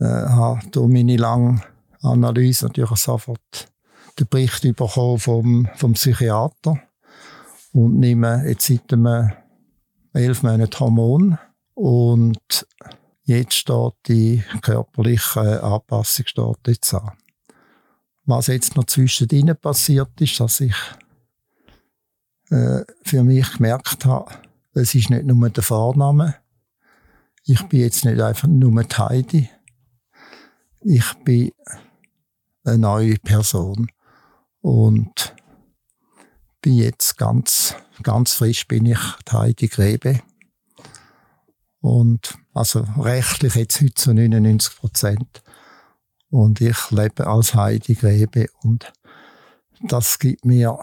Äh, 0.00 0.04
habe 0.04 0.60
durch 0.70 0.88
meine 0.88 1.16
lange 1.16 1.62
Analyse 2.02 2.66
natürlich 2.66 2.96
sofort 2.96 3.68
den 4.18 4.28
Bericht 4.28 4.62
bekommen 4.62 5.18
vom, 5.18 5.68
vom 5.76 5.92
Psychiater 5.94 6.78
und 7.72 7.98
nehme 7.98 8.44
jetzt 8.46 8.66
seit 8.66 8.92
einem 8.92 9.32
elf 10.12 10.42
Monaten 10.42 10.78
Hormon 10.78 11.38
und 11.74 12.66
jetzt 13.24 13.54
steht 13.54 13.94
die 14.06 14.42
körperliche 14.60 15.62
Anpassung 15.62 16.26
steht 16.26 16.58
jetzt 16.66 16.94
an. 16.94 17.12
Was 18.24 18.46
jetzt 18.46 18.76
noch 18.76 18.84
zwischendrin 18.84 19.54
passiert 19.60 20.20
ist, 20.20 20.40
dass 20.40 20.60
ich 20.60 20.76
äh, 22.50 22.82
für 23.02 23.22
mich 23.22 23.52
gemerkt 23.52 24.04
habe, 24.06 24.32
es 24.72 24.94
ist 24.94 25.10
nicht 25.10 25.24
nur 25.24 25.50
der 25.50 25.62
Vorname. 25.62 26.36
Ich 27.44 27.62
bin 27.68 27.80
jetzt 27.80 28.04
nicht 28.04 28.20
einfach 28.20 28.48
nur 28.48 28.82
die 28.82 28.96
Heidi. 28.96 29.50
Ich 30.80 31.14
bin 31.24 31.52
eine 32.64 32.78
neue 32.78 33.16
Person. 33.18 33.90
Und 34.60 35.34
bin 36.62 36.74
jetzt 36.74 37.18
ganz, 37.18 37.76
ganz 38.02 38.32
frisch 38.32 38.66
bin 38.66 38.86
ich 38.86 38.98
die 39.28 39.32
Heidi 39.32 39.68
Grebe. 39.68 40.22
Und 41.80 42.38
also 42.54 42.86
rechtlich 42.98 43.54
jetzt 43.54 43.80
heute 43.80 43.94
zu 43.94 44.14
99 44.14 44.76
Prozent. 44.76 45.42
Und 46.30 46.60
ich 46.60 46.90
lebe 46.90 47.26
als 47.26 47.54
Heidi 47.54 47.94
Grebe 47.94 48.46
und 48.62 48.92
das 49.82 50.18
gibt 50.18 50.44
mir 50.44 50.78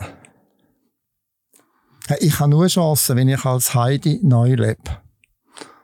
ich 2.19 2.39
habe 2.39 2.49
nur 2.49 2.67
Chancen, 2.67 3.15
wenn 3.15 3.30
ich 3.30 3.45
als 3.45 3.74
Heidi 3.74 4.19
neu 4.24 4.55
lebe. 4.55 5.01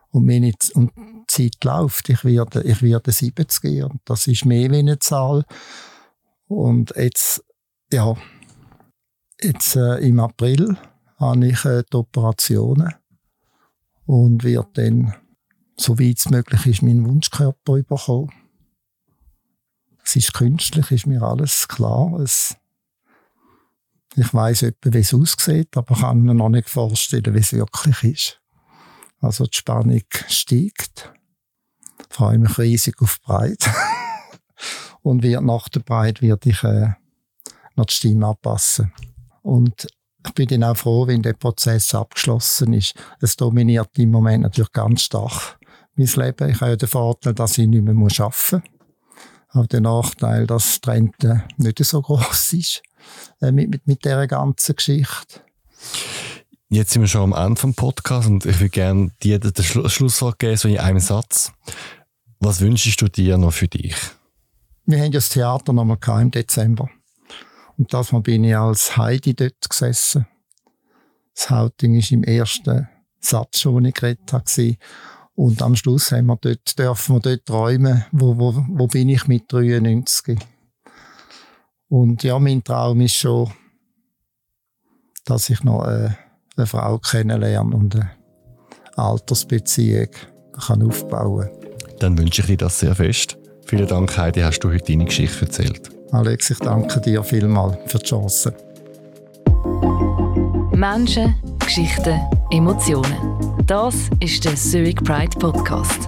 Und 0.09 0.25
meine 0.25 0.51
und 0.73 0.91
die 0.95 1.23
Zeit 1.27 1.63
läuft. 1.63 2.09
Ich 2.09 2.23
werde, 2.25 2.63
ich 2.63 2.81
werde 2.81 3.11
70 3.11 3.83
und 3.83 4.01
das 4.05 4.27
ist 4.27 4.45
mehr 4.45 4.71
wie 4.71 4.79
eine 4.79 4.99
Zahl. 4.99 5.45
Und 6.47 6.93
jetzt, 6.95 7.43
ja, 7.91 8.15
jetzt 9.41 9.75
äh, 9.75 9.97
im 9.97 10.19
April 10.19 10.77
habe 11.17 11.47
ich 11.47 11.65
äh, 11.65 11.83
die 11.91 11.97
Operationen 11.97 12.93
und 14.05 14.43
werde 14.43 14.69
dann, 14.73 15.13
so 15.80 15.99
weit 15.99 16.17
es 16.17 16.30
möglich 16.30 16.65
ist, 16.65 16.82
meinen 16.82 17.07
Wunschkörper 17.07 17.84
bekommen. 17.84 18.32
Es 20.03 20.15
ist 20.15 20.34
künstlich, 20.34 20.91
ist 20.91 21.05
mir 21.05 21.21
alles 21.21 21.67
klar. 21.67 22.19
Es, 22.19 22.55
ich 24.15 24.34
weiß 24.34 24.63
etwa, 24.63 24.93
wie 24.93 24.99
es 24.99 25.13
aussieht, 25.13 25.75
aber 25.78 25.95
kann 25.95 26.21
mir 26.21 26.34
noch 26.34 26.49
nicht 26.49 26.69
vorstellen, 26.69 27.34
wie 27.34 27.39
es 27.39 27.53
wirklich 27.53 28.03
ist. 28.03 28.41
Also 29.19 29.45
die 29.45 29.57
Spannung 29.57 30.01
steigt. 30.28 31.13
Ich 32.09 32.15
freue 32.15 32.38
mich 32.38 32.57
riesig 32.57 33.01
auf 33.01 33.19
Breit. 33.21 33.69
und 35.01 35.23
wird 35.23 35.43
nach 35.43 35.69
der 35.69 35.82
Breit 35.82 36.21
werde 36.21 36.49
ich 36.49 36.63
äh, 36.63 36.93
noch 37.75 37.86
die 37.86 37.93
Stimme 37.93 38.28
anpassen. 38.28 38.93
Und 39.41 39.88
ich 40.25 40.34
bin 40.34 40.47
dann 40.47 40.63
auch 40.63 40.78
froh, 40.78 41.07
wenn 41.07 41.21
der 41.21 41.34
Prozess 41.34 41.93
abgeschlossen 41.93 42.73
ist. 42.73 42.95
Es 43.21 43.36
dominiert 43.36 43.89
im 43.97 44.11
Moment 44.11 44.43
natürlich 44.43 44.71
ganz 44.71 45.03
stark 45.03 45.56
mein 45.97 46.07
Leben. 46.07 46.49
Ich 46.49 46.61
habe 46.61 46.71
ja 46.71 46.75
den 46.75 46.87
Vorteil, 46.87 47.33
dass 47.33 47.57
ich 47.57 47.67
nicht 47.67 47.83
mehr 47.83 47.93
arbeiten 47.93 47.99
muss. 47.99 48.13
Ich 49.49 49.55
habe 49.55 49.67
den 49.67 49.83
Nachteil, 49.83 50.45
dass 50.45 50.81
die 50.81 50.89
Rente 50.89 51.43
nicht 51.57 51.83
so 51.83 52.01
groß 52.01 52.53
ist 52.53 52.83
äh, 53.41 53.51
mit, 53.51 53.69
mit, 53.69 53.87
mit 53.87 54.05
dieser 54.05 54.27
ganzen 54.27 54.75
Geschichte. 54.75 55.41
Jetzt 56.69 56.91
sind 56.91 57.01
wir 57.01 57.07
schon 57.07 57.33
am 57.33 57.45
Ende 57.45 57.59
vom 57.59 57.73
Podcast 57.73 58.27
und 58.27 58.45
ich 58.45 58.59
würde 58.59 58.69
gerne 58.69 59.11
dir 59.23 59.39
den 59.39 59.63
Schlu 59.63 59.87
Schlusswort 59.87 60.37
geben, 60.37 60.57
so 60.57 60.67
in 60.67 60.79
einem 60.79 60.99
Satz. 60.99 61.53
Was 62.39 62.59
wünschst 62.59 63.01
du 63.01 63.07
dir 63.07 63.37
noch 63.37 63.53
für 63.53 63.69
dich? 63.69 63.95
Wir 64.85 64.97
haben 64.97 65.05
ja 65.05 65.11
das 65.11 65.29
Theater 65.29 65.73
noch 65.73 65.85
mal 65.85 66.21
im 66.21 66.31
Dezember. 66.31 66.89
Und 67.77 67.93
das 67.93 68.11
Mal 68.11 68.21
bin 68.21 68.43
ich 68.43 68.55
als 68.55 68.97
Heidi 68.97 69.33
dort 69.33 69.69
gesessen. 69.69 70.27
Das 71.35 71.49
Hauting 71.49 71.95
war 71.95 72.11
im 72.11 72.23
ersten 72.23 72.89
Satz 73.19 73.59
schon, 73.61 73.75
den 73.75 73.85
ich 73.85 73.93
geredet 73.93 74.33
habe. 74.33 74.77
Und 75.38 75.61
am 75.61 75.75
Schluss 75.75 76.11
haben 76.11 76.25
wir 76.25 76.38
dort, 76.41 76.79
dürfen 76.79 77.15
wir 77.15 77.19
dort 77.19 77.45
träumen, 77.45 78.03
wo, 78.11 78.39
wo, 78.39 78.55
wo 78.69 78.88
bin 78.88 79.07
ich 79.07 79.27
mit 79.27 79.43
93. 79.53 80.35
Und 81.89 82.23
ja, 82.23 82.39
mein 82.39 82.63
Traum 82.63 83.01
ist 83.01 83.13
schon, 83.13 83.51
dass 85.25 85.51
ich 85.51 85.63
noch 85.63 85.81
eine, 85.81 86.17
eine 86.55 86.65
Frau 86.65 86.97
kennenlerne 86.97 87.75
und 87.75 87.95
eine 87.95 88.09
Altersbeziehung 88.95 90.09
kann 90.59 90.81
aufbauen 90.81 91.47
kann. 91.47 91.97
Dann 91.99 92.17
wünsche 92.17 92.41
ich 92.41 92.47
dir 92.47 92.57
das 92.57 92.79
sehr 92.79 92.95
fest. 92.95 93.38
Vielen 93.67 93.88
Dank, 93.88 94.17
Heidi, 94.17 94.41
hast 94.41 94.61
du 94.61 94.69
heute 94.69 94.91
deine 94.91 95.05
Geschichte 95.05 95.45
erzählt. 95.45 95.91
Alex, 96.13 96.49
ich 96.49 96.59
danke 96.59 96.99
dir 96.99 97.23
vielmals 97.23 97.77
für 97.85 97.99
die 97.99 98.05
Chance. 98.05 98.55
Menschen, 100.73 101.35
Geschichten, 101.68 102.18
Emotionen. 102.49 103.18
Das 103.65 104.09
ist 104.22 104.45
der 104.45 104.55
Zurich 104.55 104.95
Pride 104.95 105.38
Podcast. 105.38 106.07